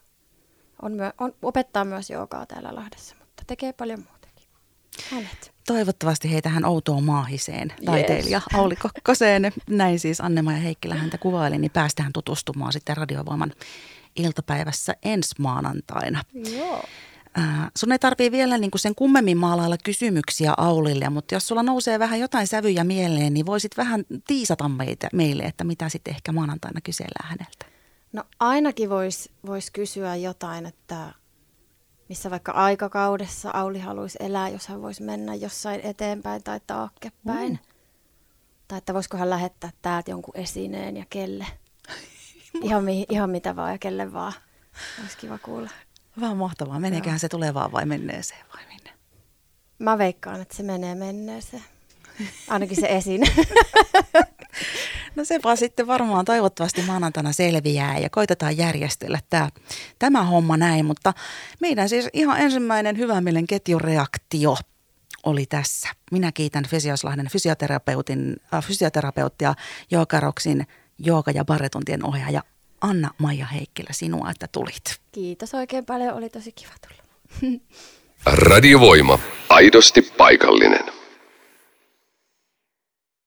on 0.82 0.92
myö, 0.92 1.12
on, 1.20 1.34
opettaa 1.42 1.84
myös 1.84 2.10
joogaa 2.10 2.46
täällä 2.46 2.74
Lahdessa, 2.74 3.16
mutta 3.20 3.42
tekee 3.46 3.72
paljon 3.72 3.98
muutakin. 3.98 4.48
Hänet. 5.10 5.52
Toivottavasti 5.66 6.32
heitä 6.32 6.48
hän 6.48 6.64
outoon 6.64 7.04
maahiseen 7.04 7.72
taiteilija 7.84 8.40
yes. 8.52 8.60
Auli 8.60 8.76
Kokkoseen. 8.76 9.52
Näin 9.70 9.98
siis 9.98 10.20
anne 10.20 10.42
ja 10.52 10.56
Heikkilä 10.56 10.94
häntä 10.94 11.18
kuvaili, 11.18 11.58
niin 11.58 11.70
päästään 11.70 12.12
tutustumaan 12.12 12.72
sitten 12.72 12.96
Radiovoiman 12.96 13.52
iltapäivässä 14.16 14.94
ensi 15.02 15.34
maanantaina. 15.38 16.22
Joo. 16.56 16.82
Äh, 17.38 17.70
sun 17.76 17.92
ei 17.92 17.98
tarvii 17.98 18.32
vielä 18.32 18.58
niin 18.58 18.70
kuin 18.70 18.80
sen 18.80 18.94
kummemmin 18.94 19.38
maalailla 19.38 19.76
kysymyksiä 19.84 20.54
Aulille, 20.56 21.08
mutta 21.10 21.34
jos 21.34 21.48
sulla 21.48 21.62
nousee 21.62 21.98
vähän 21.98 22.20
jotain 22.20 22.46
sävyjä 22.46 22.84
mieleen, 22.84 23.34
niin 23.34 23.46
voisit 23.46 23.76
vähän 23.76 24.04
tiisata 24.26 24.68
meitä, 24.68 25.08
meille, 25.12 25.42
että 25.42 25.64
mitä 25.64 25.88
sitten 25.88 26.14
ehkä 26.14 26.32
maanantaina 26.32 26.80
kysellään 26.80 27.28
häneltä. 27.28 27.66
No 28.12 28.24
ainakin 28.40 28.90
voisi 28.90 29.30
vois 29.46 29.70
kysyä 29.70 30.16
jotain, 30.16 30.66
että 30.66 31.12
missä 32.08 32.30
vaikka 32.30 32.52
aikakaudessa 32.52 33.50
Auli 33.54 33.78
haluaisi 33.78 34.18
elää, 34.20 34.48
jos 34.48 34.68
hän 34.68 34.82
voisi 34.82 35.02
mennä 35.02 35.34
jossain 35.34 35.80
eteenpäin 35.80 36.42
tai 36.42 36.60
taakkepäin. 36.66 37.52
Mm. 37.52 37.58
Tai 38.68 38.78
että 38.78 38.94
voisiko 38.94 39.16
hän 39.16 39.30
lähettää 39.30 39.70
täältä 39.82 40.10
jonkun 40.10 40.36
esineen 40.36 40.96
ja 40.96 41.04
kelle. 41.10 41.46
ihan, 42.62 42.84
mi- 42.84 43.06
ihan 43.08 43.30
mitä 43.30 43.56
vaan 43.56 43.72
ja 43.72 43.78
kelle 43.78 44.12
vaan. 44.12 44.32
Olisi 45.00 45.16
kiva 45.16 45.38
kuulla. 45.38 45.70
Vaan 46.20 46.36
mahtavaa. 46.36 46.80
Meneeköhän 46.80 47.18
se 47.18 47.28
tulevaan 47.28 47.72
vai 47.72 47.86
menneeseen 47.86 48.44
vai 48.54 48.66
minne? 48.68 48.90
Mä 49.78 49.98
veikkaan, 49.98 50.40
että 50.40 50.56
se 50.56 50.62
menee 50.62 50.94
menneeseen. 50.94 51.62
Ainakin 52.48 52.80
se 52.80 52.86
esin. 52.86 53.20
No 55.16 55.24
se 55.24 55.40
vaan 55.44 55.56
sitten 55.56 55.86
varmaan 55.86 56.24
toivottavasti 56.24 56.82
maanantaina 56.82 57.32
selviää 57.32 57.98
ja 57.98 58.10
koitetaan 58.10 58.56
järjestellä 58.56 59.18
tämä, 59.30 59.48
tämä 59.98 60.22
homma 60.22 60.56
näin. 60.56 60.86
Mutta 60.86 61.14
meidän 61.60 61.88
siis 61.88 62.08
ihan 62.12 62.40
ensimmäinen 62.40 62.98
hyvä 62.98 63.20
mielen 63.20 63.46
ketjureaktio 63.46 64.56
oli 65.24 65.46
tässä. 65.46 65.88
Minä 66.12 66.32
kiitän 66.32 66.64
Fysioslahden 66.64 67.28
fysioterapeutin, 67.28 68.36
äh, 68.54 68.64
fysioterapeuttia 68.64 69.54
Jookaroksin 69.90 70.66
jooga- 70.98 71.32
ja 71.34 71.44
barretuntien 71.44 72.04
ohjaaja 72.04 72.42
Anna-Maija 72.80 73.46
Heikkilä 73.46 73.90
sinua, 73.92 74.30
että 74.30 74.48
tulit. 74.52 75.00
Kiitos 75.12 75.54
oikein 75.54 75.84
paljon, 75.84 76.14
oli 76.14 76.28
tosi 76.28 76.52
kiva 76.52 76.72
tulla. 76.88 77.02
Radiovoima. 78.26 79.18
Aidosti 79.48 80.02
paikallinen. 80.02 80.84